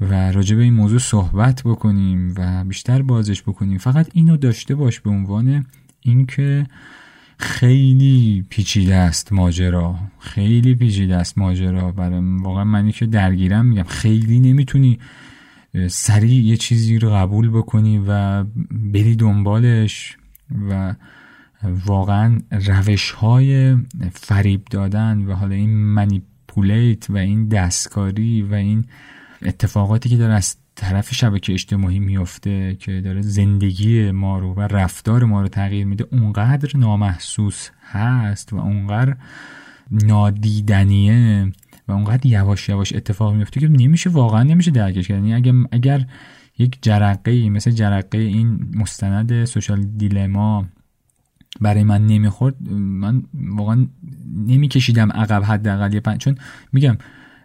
و 0.02 0.32
راجع 0.32 0.56
به 0.56 0.64
این 0.64 0.74
موضوع 0.74 1.00
صحبت 1.00 1.62
بکنیم 1.66 2.34
و 2.38 2.64
بیشتر 2.64 3.02
بازش 3.02 3.42
بکنیم. 3.42 3.78
فقط 3.78 4.10
اینو 4.14 4.38
داشته 4.38 4.76
باش 4.76 5.00
به 5.00 5.10
عنوان 5.10 5.66
اینکه 6.02 6.68
خیلی 7.44 8.46
پیچیده 8.50 8.96
است 8.96 9.34
ماجرا. 9.34 9.96
خیلی 10.20 10.76
پیچیده 10.76 11.16
است 11.16 11.38
ماجرا. 11.38 11.92
برای 11.92 12.22
واقعا 12.40 12.64
منی 12.64 12.92
که 12.92 13.06
درگیرم 13.06 13.66
میگم. 13.66 13.84
خیلی 13.84 14.40
نمی‌تونی 14.40 15.00
سریع 15.88 16.44
یه 16.44 16.58
چیزی 16.58 17.00
رو 17.00 17.10
قبول 17.10 17.50
بکنی 17.50 18.04
و 18.08 18.44
بری 18.72 19.16
دنبالش 19.16 20.18
و 20.70 20.96
واقعا 21.86 22.40
روش 22.52 23.12
های 23.12 23.78
فریب 24.12 24.66
دادن 24.66 25.26
و 25.26 25.34
حالا 25.34 25.56
این 25.56 25.70
منیپولیت 25.70 27.10
و 27.10 27.18
این 27.18 27.48
دستکاری 27.48 28.42
و 28.42 28.54
این 28.54 28.86
اتفاقاتی 29.42 30.10
که 30.10 30.18
داره 30.18 30.34
از 30.34 30.56
طرف 30.76 31.14
شبکه 31.14 31.54
اجتماعی 31.54 32.00
میفته 32.00 32.76
که 32.76 33.02
داره 33.02 33.22
زندگی 33.22 34.12
ما 34.12 34.40
رو 34.40 34.54
و 34.54 34.62
رفتار 34.62 35.24
ما 35.24 35.42
رو 35.42 35.48
تغییر 35.48 35.86
میده 35.86 36.08
اونقدر 36.12 36.78
نامحسوس 36.78 37.70
هست 37.92 38.54
و 38.54 38.56
اونقدر 38.56 39.16
نادیدنیه 39.92 41.52
و 41.88 41.92
اونقدر 41.92 42.26
یواش 42.26 42.70
یواش 42.70 42.94
اتفاق 42.94 43.34
میفته 43.34 43.60
که 43.60 43.68
نمیشه 43.68 44.10
واقعا 44.10 44.44
نمیشه 44.44 44.72
درکش 44.72 45.08
کرد. 45.08 45.18
یعنی 45.18 45.34
اگر 45.34 45.54
اگر 45.72 46.06
یک 46.58 46.78
جرقه 46.82 47.50
مثل 47.50 47.72
جرقه 47.72 48.18
این 48.18 48.72
مستند 48.76 49.46
سوشال 49.46 49.82
دیلما 49.82 50.66
برای 51.62 51.84
من 51.84 52.08
نمی‌خورد 52.08 52.72
من 52.72 53.24
واقعا 53.34 53.88
نمیکشیدم 54.46 55.12
عقب 55.12 55.44
حداقل 55.44 55.94
یه 55.94 56.02
چون 56.18 56.36
میگم 56.72 56.98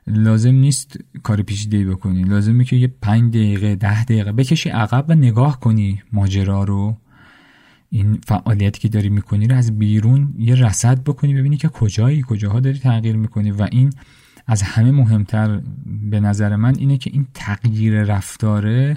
لازم 0.08 0.54
نیست 0.54 0.98
کار 1.22 1.42
پیچیده 1.42 1.90
بکنی. 1.90 2.22
لازمه 2.22 2.64
که 2.64 2.76
یه 2.76 2.94
پنج 3.02 3.30
دقیقه 3.30 3.74
ده 3.74 4.04
دقیقه 4.04 4.32
بکشی 4.32 4.68
عقب 4.68 5.04
و 5.08 5.14
نگاه 5.14 5.60
کنی 5.60 6.02
ماجرا 6.12 6.64
رو. 6.64 6.96
این 7.90 8.18
فعالیتی 8.26 8.80
که 8.80 8.88
داری 8.88 9.08
می‌کنی 9.08 9.46
رو 9.46 9.56
از 9.56 9.78
بیرون 9.78 10.34
یه 10.38 10.54
رصد 10.54 11.02
بکنی 11.04 11.34
ببینی 11.34 11.56
که 11.56 11.68
کجایی 11.68 12.24
کجاها 12.28 12.60
داری 12.60 12.78
تغییر 12.78 13.16
می‌کنی. 13.16 13.50
و 13.50 13.68
این 13.72 13.92
از 14.46 14.62
همه 14.62 14.90
مهمتر 14.90 15.60
به 16.10 16.20
نظر 16.20 16.56
من 16.56 16.74
اینه 16.76 16.98
که 16.98 17.10
این 17.12 17.26
تغییر 17.34 18.02
رفتاره 18.02 18.96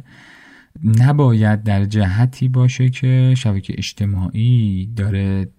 نباید 0.83 1.63
در 1.63 1.85
جهتی 1.85 2.47
باشه 2.47 2.89
که 2.89 3.33
شبکه 3.37 3.73
اجتماعی 3.77 4.89
داره 4.95 5.49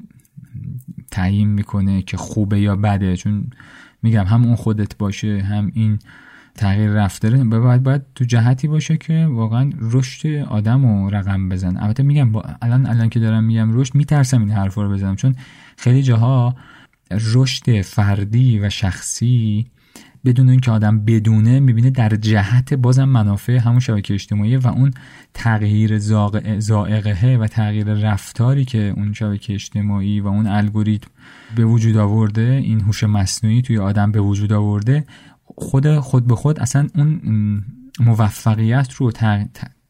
تعیین 1.11 1.49
می‌کنه 1.49 2.03
که 2.03 2.17
خوبه 2.17 2.61
یا 2.61 2.77
بده. 2.77 3.17
چون 3.17 3.47
میگم 4.03 4.25
هم 4.25 4.45
اون 4.45 4.57
خودت 4.57 4.97
باشه 4.97 5.43
هم 5.43 5.71
این 5.75 5.99
تغییر 6.55 6.91
رفتاره. 6.91 7.45
باید 7.45 7.83
باید 7.83 8.03
تو 8.15 8.25
جهتی 8.25 8.69
باشه 8.69 8.97
که 8.97 9.27
واقعا 9.31 9.71
رشد 9.81 10.29
آدم 10.37 10.87
رو 10.87 11.11
رقم 11.11 11.49
بزن. 11.49 11.77
البته 11.77 12.03
میگم 12.03 12.33
با 12.33 12.45
الان 12.63 12.87
الان 12.87 13.09
که 13.09 13.21
دارم 13.21 13.45
میگم 13.45 13.81
رشد 13.81 13.95
میترسم 13.95 14.41
این 14.41 14.51
حرفا 14.51 14.83
رو 14.83 14.91
بزنم. 14.91 15.17
چون 15.17 15.37
خیلی 15.77 16.03
جاها 16.03 16.57
رشد 17.35 17.83
فردی 17.83 18.59
و 18.59 18.71
شخصی 18.71 19.67
بدون 20.25 20.49
اینکه 20.49 20.71
آدم 20.71 21.05
بدونه 21.05 21.61
می‌بینه 21.61 21.91
در 21.91 22.09
جهت 22.09 22.75
بازم 22.75 23.05
منافع 23.05 23.57
همون 23.57 23.81
شبکه 23.81 24.15
اجتماعی 24.15 24.57
و 24.57 24.67
اون 24.69 24.91
تغییر 25.35 25.99
زائقه 26.59 27.37
و 27.41 27.47
تغییر 27.47 27.95
رفتاری 27.95 28.65
که 28.65 28.95
اون 28.97 29.13
شبکه 29.13 29.55
اجتماعی 29.55 30.21
و 30.21 30.27
اون 30.27 30.47
الگوریتم 30.47 31.11
به 31.57 31.65
وجود 31.65 31.97
آورده 31.97 32.61
این 32.65 32.81
هوش 32.81 33.05
مصنوعی 33.05 33.63
توی 33.63 33.79
آدم 33.79 34.13
به 34.13 34.21
وجود 34.21 34.53
آورده 34.53 35.05
خود 35.45 35.99
خود 35.99 36.27
به 36.27 36.37
خود 36.37 36.61
اصلا 36.61 36.89
اون 36.95 37.65
موفقیت 38.01 38.93
رو 38.95 39.13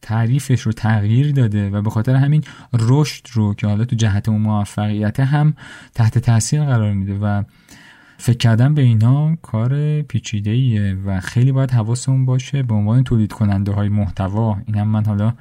تعریفش 0.02 0.60
رو 0.60 0.72
تغییر 0.72 1.32
داده 1.32 1.70
و 1.70 1.82
به 1.82 1.90
خاطر 1.90 2.14
همین 2.14 2.44
رشد 2.72 3.26
رو 3.32 3.54
که 3.54 3.66
حالا 3.66 3.84
تو 3.84 3.96
جهت 3.96 4.28
اون 4.28 4.40
موفقیت 4.40 5.20
هم 5.20 5.54
تحت 5.94 6.18
تاثیر 6.18 6.64
قرار 6.64 6.92
میده 6.92 7.18
و 7.18 7.42
فکر 8.22 8.36
کردن 8.36 8.74
به 8.74 8.82
اینا 8.82 9.36
کار 9.42 10.02
پیچیده 10.02 10.50
ایه 10.50 10.96
و 11.06 11.20
خیلی 11.20 11.52
باید 11.52 11.70
حواسمون 11.70 12.26
باشه 12.26 12.62
به 12.62 12.74
عنوان 12.74 13.04
تولید 13.04 13.32
کننده 13.32 13.72
های 13.72 13.88
محتوا. 13.88 14.56
این 14.66 14.76
هم 14.76 14.88
من 14.88 15.04
حالا 15.04 15.32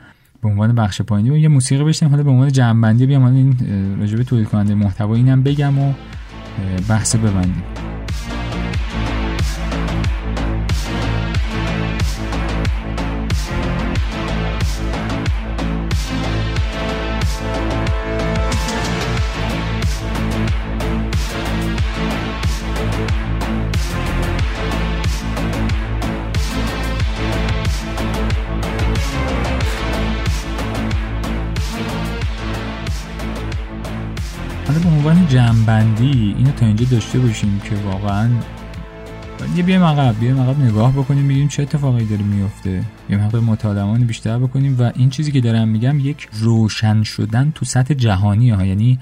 به 0.42 0.50
عنوان 0.50 0.76
بخش 0.76 1.02
پایینی 1.02 1.30
و 1.30 1.38
یه 1.38 1.48
موسیقی 1.48 1.84
بشنم 1.84 2.10
حالا 2.10 2.24
به 2.24 2.30
عنوان 2.30 2.52
جنبندی 2.52 3.06
بیام 3.06 3.24
این 3.24 3.56
راجبه 4.00 4.24
تولید 4.24 4.48
کننده 4.48 4.76
محتوا 4.76 5.16
اینم 5.16 5.44
بگم 5.44 5.80
و 5.80 5.94
بحث 6.90 7.16
ببندیم. 7.16 7.91
جنبندی 35.32 36.36
اینو 36.38 36.52
تا 36.52 36.66
اینجا 36.66 36.86
داشته 36.92 37.20
باشیم 37.20 37.62
که 37.64 37.76
واقعا 37.76 38.30
یه 39.56 39.64
بیایم 39.64 39.84
عقب 39.84 40.20
بیایم 40.20 40.40
عقب 40.40 40.60
نگاه 40.60 40.94
بکنیم 40.94 41.26
ببینیم 41.26 41.48
چه 41.48 41.64
اتفاقی 41.64 42.06
داره 42.06 42.24
میفته. 42.24 42.84
یه 43.10 43.18
مقدار 43.18 43.42
مطالعه 43.42 44.06
بیشتر 44.06 44.40
بکنیم 44.40 44.76
و 44.80 44.92
این 44.96 45.10
چیزی 45.10 45.32
که 45.32 45.42
دارم 45.42 45.68
میگم 45.68 46.00
یک 46.00 46.28
روشن 46.34 47.04
شدن 47.04 47.52
تو 47.56 47.66
سطح 47.66 47.94
جهانی 47.94 48.50
ها. 48.50 48.66
یعنی 48.66 49.00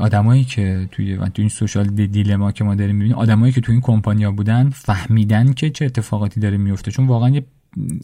آدمایی 0.00 0.44
که 0.44 0.88
توی 0.90 1.16
تو 1.16 1.42
این 1.42 1.48
سوشال 1.48 1.86
دیلما 1.86 2.52
که 2.52 2.64
ما 2.64 2.74
داریم 2.74 2.96
می‌بینیم 2.96 3.16
آدمایی 3.16 3.52
که 3.52 3.60
تو 3.60 3.72
این 3.72 3.80
کمپانیا 3.80 4.32
بودن 4.32 4.70
فهمیدن 4.70 5.52
که 5.52 5.70
چه 5.70 5.84
اتفاقاتی 5.84 6.40
داره 6.40 6.56
میفته. 6.56 6.90
چون 6.90 7.06
واقعا 7.06 7.28
یه 7.28 7.44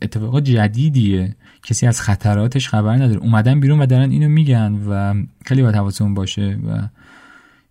اتفاق 0.03 0.41
جدیدیه. 0.41 1.37
کسی 1.63 1.87
از 1.87 2.01
خطراتش 2.01 2.69
خبر 2.69 2.97
نداره. 2.97 3.21
اومدن 3.21 3.61
بیرون 3.61 3.81
و 3.81 3.87
دارن 3.87 4.11
اینو 4.11 4.29
میگن 4.29 4.73
و 4.89 5.15
خیلی 5.47 5.63
باید 5.63 5.75
حواسمون 5.75 6.15
باشه 6.15 6.59
و 6.69 6.89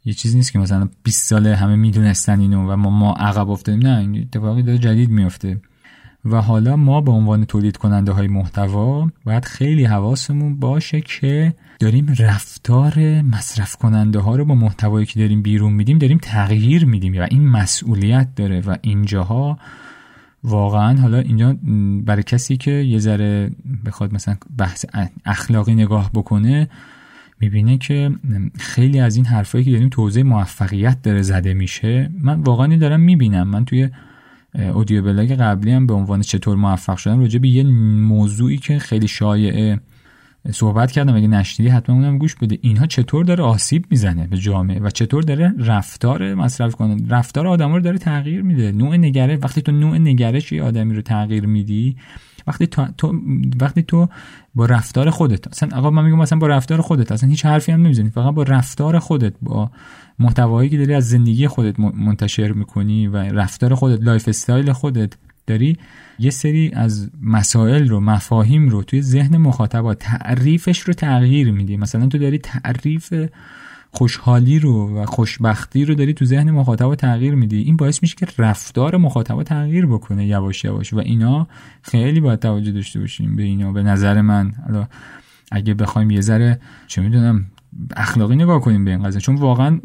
یه 0.06 0.14
چیزی 0.14 0.38
نیست 0.38 0.52
که 0.52 0.60
مثلا 0.60 0.90
20 1.04 1.28
ساله 1.28 1.56
همه 1.56 1.76
می‌دونستن 1.76 2.40
اینو 2.40 2.72
و 2.72 2.76
ما 2.76 2.90
ما 2.90 3.14
عقب 3.14 3.50
افتادیم. 3.50 3.88
نه 3.88 4.00
این 4.00 4.22
اتفاقی 4.22 4.64
داره 4.64 4.78
جدید 4.78 5.10
میفته 5.10 5.62
و 6.26 6.42
حالا 6.42 6.76
ما 6.76 7.02
به 7.02 7.12
عنوان 7.12 7.46
تولید 7.46 7.78
کننده 7.78 8.12
های 8.12 8.28
محتوا 8.28 9.10
باید 9.26 9.46
خیلی 9.46 9.86
حواسمون 9.86 10.60
باشه 10.60 11.02
که 11.02 11.54
داریم 11.80 12.16
رفتار 12.20 13.22
مصرف 13.22 13.76
کننده 13.76 14.20
ها 14.20 14.36
رو 14.36 14.46
با 14.46 14.56
محتوایی 14.56 15.06
که 15.06 15.20
داریم 15.20 15.42
بیرون 15.42 15.74
میدیم 15.74 15.98
داریم 15.98 16.18
تغییر 16.22 16.86
میدیم. 16.86 17.22
و 17.22 17.28
این 17.32 17.48
مسئولیت 17.48 18.36
داره 18.36 18.62
و 18.62 18.76
اینجاها 18.82 19.60
واقعا 20.44 21.02
حالا 21.02 21.18
اینجا 21.18 21.58
برای 22.06 22.24
کسی 22.24 22.58
که 22.58 22.72
یه 22.72 23.00
ذره 23.00 23.52
بخواد 23.86 24.14
مثلا 24.14 24.38
بحث 24.58 24.86
اخلاقی 25.26 25.76
نگاه 25.76 26.12
بکنه 26.14 26.70
می‌بینه 27.40 27.78
که 27.78 28.12
خیلی 28.60 29.00
از 29.00 29.16
این 29.16 29.26
حرفایی 29.26 29.64
که 29.64 29.72
داریم 29.72 29.90
توضیح 29.90 30.24
موفقیت 30.24 31.02
داره 31.02 31.22
زده 31.22 31.54
میشه 31.54 32.10
من 32.22 32.42
واقعا 32.42 32.78
دارم 32.78 33.00
می‌بینم. 33.00 33.48
من 33.48 33.66
توی 33.66 33.90
اودیو 34.74 35.02
بلاگ 35.02 35.32
قبلی 35.32 35.72
هم 35.72 35.88
به 35.88 35.94
عنوان 35.94 36.22
چطور 36.22 36.58
موفق 36.58 36.98
شدم 36.98 37.20
راجع 37.20 37.40
به 37.40 37.48
یه 37.48 37.64
موضوعی 37.64 38.58
که 38.58 38.80
خیلی 38.80 39.08
شایعه 39.08 39.80
صحبت 40.52 40.92
کردم 40.92 41.16
اگه 41.16 41.28
نشنیدی 41.28 41.72
حتما 41.72 41.96
اونم 41.96 42.18
گوش 42.18 42.36
بده. 42.36 42.58
اینها 42.62 42.86
چطور 42.86 43.26
داره 43.26 43.44
آسیب 43.44 43.86
می‌زنه 43.90 44.28
به 44.28 44.38
جامعه 44.38 44.80
و 44.80 44.90
چطور 44.90 45.24
داره 45.24 45.54
رفتار 45.58 46.34
مصرف 46.34 46.76
کنه. 46.76 46.98
رفتار 47.10 47.48
آدم 47.48 47.74
رو 47.74 47.80
داره 47.80 47.98
تغییر 47.98 48.42
میده. 48.42 48.72
نوع 48.72 48.98
نگره 48.98 49.38
وقتی 49.38 49.62
تو 49.62 49.72
نوع 49.72 49.98
نگرش 49.98 50.52
یه 50.52 50.64
آدمی 50.64 50.96
رو 50.96 51.02
تغییر 51.02 51.46
میدی 51.46 51.96
وقتی 52.50 52.68
تو, 52.68 53.14
وقتی 53.62 53.82
تو 53.82 54.10
با 54.56 54.66
رفتار 54.66 55.10
خودت 55.10 55.48
اصلا 55.48 55.78
آقا 55.78 55.90
من 55.90 56.06
میگم 56.06 56.18
مثلا 56.18 56.40
با 56.40 56.48
رفتار 56.48 56.82
خودت 56.82 57.12
اصلا 57.12 57.30
هیچ 57.30 57.46
حرفی 57.46 57.72
هم 57.72 57.82
نمی‌زنی 57.82 58.10
فقط 58.10 58.34
با 58.34 58.44
رفتار 58.44 59.00
خودت 59.00 59.34
با 59.42 59.72
محتوایی 60.20 60.70
که 60.70 60.78
داری 60.78 60.94
از 60.94 61.10
زندگی 61.10 61.48
خودت 61.48 61.80
منتشر 61.80 62.52
می‌کنی 62.52 63.08
و 63.08 63.18
رفتار 63.18 63.76
خودت 63.76 64.04
lifestyle 64.04 64.72
خودت 64.72 65.14
داری 65.48 65.78
یه 66.20 66.30
سری 66.30 66.72
از 66.74 67.10
مسائل 67.22 67.90
رو 67.90 68.00
مفاهیم 68.00 68.70
رو 68.70 68.84
توی 68.84 69.02
ذهن 69.02 69.38
مخاطبا 69.38 69.94
تعریفش 69.94 70.80
رو 70.80 70.94
تغییر 70.94 71.52
میدی. 71.52 71.78
مثلا 71.78 72.08
تو 72.08 72.18
داری 72.18 72.38
تعریف 72.38 73.14
خوشحالی 73.92 74.60
رو 74.60 74.98
و 74.98 75.06
خوشبختی 75.06 75.86
رو 75.86 75.96
داری 75.96 76.14
تو 76.14 76.26
ذهن 76.26 76.52
مخاطب 76.52 76.96
تغییر 76.96 77.36
میدی. 77.36 77.62
این 77.62 77.78
باعث 77.78 78.02
میشه 78.02 78.16
که 78.16 78.28
رفتار 78.38 78.98
مخاطب 78.98 79.44
تغییر 79.44 79.86
بکنه 79.86 80.26
یواش 80.26 80.64
یواش. 80.64 80.94
و 80.94 80.98
اینا 81.00 81.48
خیلی 81.82 82.20
باید 82.20 82.40
توجه 82.40 82.72
داشته 82.72 83.00
باشیم 83.00 83.36
به 83.36 83.44
اینا 83.44 83.72
به 83.72 83.84
نظر 83.84 84.22
من. 84.22 84.52
حالا 84.68 84.88
اگه 85.52 85.74
بخوایم 85.74 86.12
یه 86.12 86.22
ذره 86.22 86.60
چه 86.88 87.02
می‌دونم 87.02 87.46
اخلاقی 87.96 88.36
نگاه 88.36 88.62
کنیم 88.62 88.86
به 88.86 88.92
این 88.92 89.04
قضیه. 89.04 89.22
چون 89.22 89.36
واقعا 89.36 89.80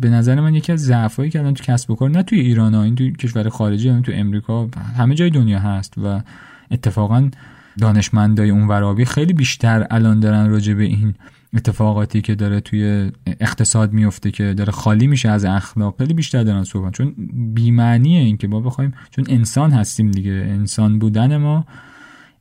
به 0.00 0.10
نظر 0.10 0.40
من 0.40 0.54
یکی 0.54 0.72
از 0.72 0.80
ضعفایی 0.80 1.30
که 1.30 1.38
الان 1.38 1.54
تو 1.54 1.64
کسب 1.64 1.90
و 1.90 1.94
کار 1.94 2.10
نه 2.10 2.22
توی 2.22 2.40
ایران 2.40 2.74
ها 2.74 2.82
این 2.82 2.94
تو 2.94 3.10
کشور 3.10 3.48
خارجی 3.48 3.90
این 3.90 4.02
تو 4.02 4.12
امریکا 4.14 4.68
همه 4.96 5.14
جای 5.14 5.30
دنیا 5.30 5.58
هست. 5.58 5.94
و 5.98 6.22
اتفاقا 6.70 7.30
دانشمندای 7.78 8.50
اون 8.50 8.68
ورابی 8.68 9.04
خیلی 9.04 9.32
بیشتر 9.32 9.86
الان 9.90 10.20
دارن 10.20 10.50
راجع 10.50 10.74
به 10.74 10.84
این 10.84 11.14
اتفاقاتی 11.56 12.20
که 12.20 12.34
داره 12.34 12.60
توی 12.60 13.12
اقتصاد 13.40 13.92
میفته 13.92 14.30
که 14.30 14.54
داره 14.54 14.72
خالی 14.72 15.06
میشه 15.06 15.28
از 15.28 15.44
اخلاق 15.44 15.94
خیلی 15.98 16.14
بیشتر 16.14 16.42
دارن 16.42 16.64
صحبت. 16.64 16.92
چون 16.92 17.14
بیمعنیه 17.54 18.20
این 18.20 18.36
که 18.36 18.48
ما 18.48 18.60
بخوایم 18.60 18.92
چون 19.10 19.24
انسان 19.28 19.72
هستیم 19.72 20.10
دیگه. 20.10 20.32
انسان 20.32 20.98
بودن 20.98 21.36
ما 21.36 21.66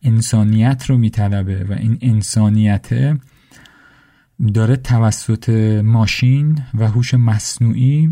انسانیت 0.04 0.86
رو 0.88 0.98
میطلبه 0.98 1.64
و 1.64 1.74
این 1.74 1.98
انسانیت 2.02 3.18
داره 4.54 4.76
توسط 4.76 5.50
ماشین 5.84 6.58
و 6.74 6.88
هوش 6.88 7.14
مصنوعی 7.14 8.10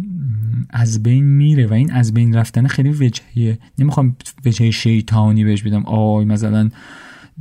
از 0.69 1.03
بین 1.03 1.25
میره 1.25 1.67
و 1.67 1.73
این 1.73 1.91
از 1.91 2.13
بین 2.13 2.35
رفتن 2.35 2.67
خیلی 2.67 2.89
وجهیه 2.89 3.59
نمی‌خوام 3.79 4.15
وجه 4.45 4.71
شیطانی 4.71 5.43
بهش 5.43 5.63
بدم. 5.63 5.85
آی 5.85 6.25
مثلا 6.25 6.69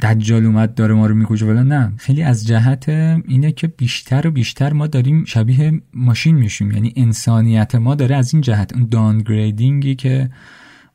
دجال 0.01 0.47
اومد 0.47 0.75
داره 0.75 0.95
ما 0.95 1.07
رو 1.07 1.15
می‌کشه 1.15 1.47
ولی 1.47 1.69
نه 1.69 1.93
خیلی 1.97 2.23
از 2.23 2.47
جهت 2.47 2.89
اینه 2.89 3.53
که 3.53 3.67
بیشتر 3.67 4.27
و 4.27 4.31
بیشتر 4.31 4.73
ما 4.73 4.87
داریم 4.87 5.25
شبیه 5.25 5.81
ماشین 5.95 6.37
میشیم. 6.37 6.73
یعنی 6.73 6.93
انسانیت 6.97 7.75
ما 7.75 7.95
داره 7.95 8.17
از 8.17 8.35
این 8.35 8.41
جهت 8.41 8.75
اون 8.75 8.87
دانگریدینگی 8.87 9.95
که 9.95 10.31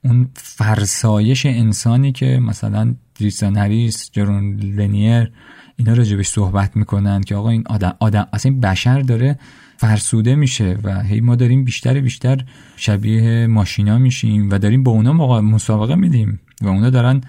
اون 0.04 0.30
فرسایش 0.36 1.46
انسانی 1.46 2.12
که 2.12 2.40
مثلا 2.40 2.96
دریستان 3.20 3.58
هریس 3.58 4.10
جرون 4.12 4.56
لنیر 4.56 5.32
اینا 5.76 5.94
راجبش 5.94 6.28
صحبت 6.28 6.76
می‌کنن 6.76 7.22
که 7.22 7.36
آقا 7.36 7.50
این 7.50 7.64
آدم, 7.70 7.96
آدم 8.00 8.28
اصلا 8.34 8.52
این 8.52 8.62
بشر 8.62 9.00
داره 9.00 9.40
فرسوده 9.78 10.36
میشه 10.36 10.78
و 10.84 11.04
هی 11.04 11.22
ما 11.22 11.36
داریم 11.36 11.64
بیشتر 11.64 12.00
بیشتر 12.00 12.44
شبیه 12.76 13.48
ماشینا 13.48 13.98
میشیم 13.98 14.50
و 14.50 14.58
داریم 14.58 14.84
با 14.84 14.92
اونا 14.92 15.42
مسابقه 15.42 15.96
میدیم 15.96 16.40
و 16.62 16.68
اونا 16.68 16.90
دارن 16.90 17.22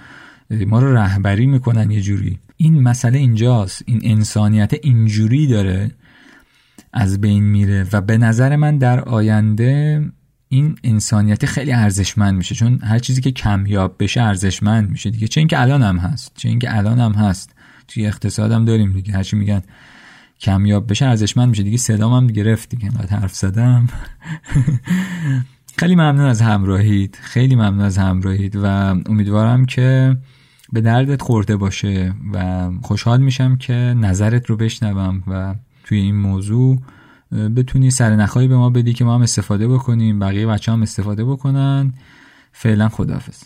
ما 0.50 0.80
رو 0.80 0.96
رهبری 0.96 1.46
می‌کنن 1.46 1.90
یه 1.90 2.00
جوری. 2.00 2.38
این 2.56 2.82
مسئله 2.82 3.18
اینجاست. 3.18 3.82
این 3.86 4.00
انسانیت 4.02 4.74
اینجوری 4.82 5.46
داره 5.46 5.90
از 6.92 7.20
بین 7.20 7.44
میره 7.44 7.86
و 7.92 8.00
به 8.00 8.18
نظر 8.18 8.56
من 8.56 8.78
در 8.78 9.00
آینده 9.00 10.04
این 10.48 10.76
انسانیت 10.84 11.46
خیلی 11.46 11.72
ارزشمند 11.72 12.34
میشه. 12.34 12.54
چون 12.54 12.80
هر 12.82 12.98
چیزی 12.98 13.20
که 13.20 13.30
کمیاب 13.30 13.96
بشه 13.98 14.22
ارزشمند 14.22 14.90
میشه 14.90 15.10
دیگه. 15.10 15.28
چه 15.28 15.40
اینکه 15.40 15.60
الان 15.60 15.82
هم 15.82 15.98
هست. 15.98 16.32
چه 16.36 16.48
اینکه 16.48 16.76
الان 16.76 16.98
هم 16.98 17.12
هست. 17.12 17.54
توی 17.88 18.06
اقتصاد 18.06 18.52
هم 18.52 18.64
داریم 18.64 18.92
دیگه. 18.92 19.12
هرچی 19.12 19.36
میگن 19.36 19.62
کمیاب 20.40 20.90
بشه 20.90 21.06
ارزشمند 21.06 21.48
میشه 21.48 21.62
دیگه. 21.62 21.76
صدام 21.76 22.12
هم 22.12 22.26
گرفت 22.26 22.68
دیگه. 22.68 22.90
حرف 23.10 23.34
زدم. 23.34 23.86
خیلی 25.78 25.94
ممنون 25.94 26.26
از 26.26 26.40
همراهید 26.40 27.18
خیلی 27.22 27.54
ممنون 27.54 27.80
از 27.80 27.98
همراهید 27.98 28.56
و 28.56 28.66
امیدوارم 29.06 29.66
که 29.66 30.16
به 30.72 30.80
دردت 30.80 31.22
خورده 31.22 31.56
باشه 31.56 32.14
و 32.32 32.70
خوشحال 32.82 33.20
میشم 33.20 33.56
که 33.56 33.72
نظرت 33.74 34.46
رو 34.46 34.56
بشنوم 34.56 35.22
و 35.26 35.54
توی 35.84 35.98
این 35.98 36.16
موضوع 36.16 36.78
بتونی 37.56 37.90
سرنخهایی 37.90 38.48
به 38.48 38.56
ما 38.56 38.70
بدی 38.70 38.92
که 38.92 39.04
ما 39.04 39.14
هم 39.14 39.22
استفاده 39.22 39.68
بکنیم 39.68 40.18
بقیه 40.18 40.46
بچه 40.46 40.72
هم 40.72 40.82
استفاده 40.82 41.24
بکنن. 41.24 41.92
فعلا 42.52 42.88
خداحافظ. 42.88 43.42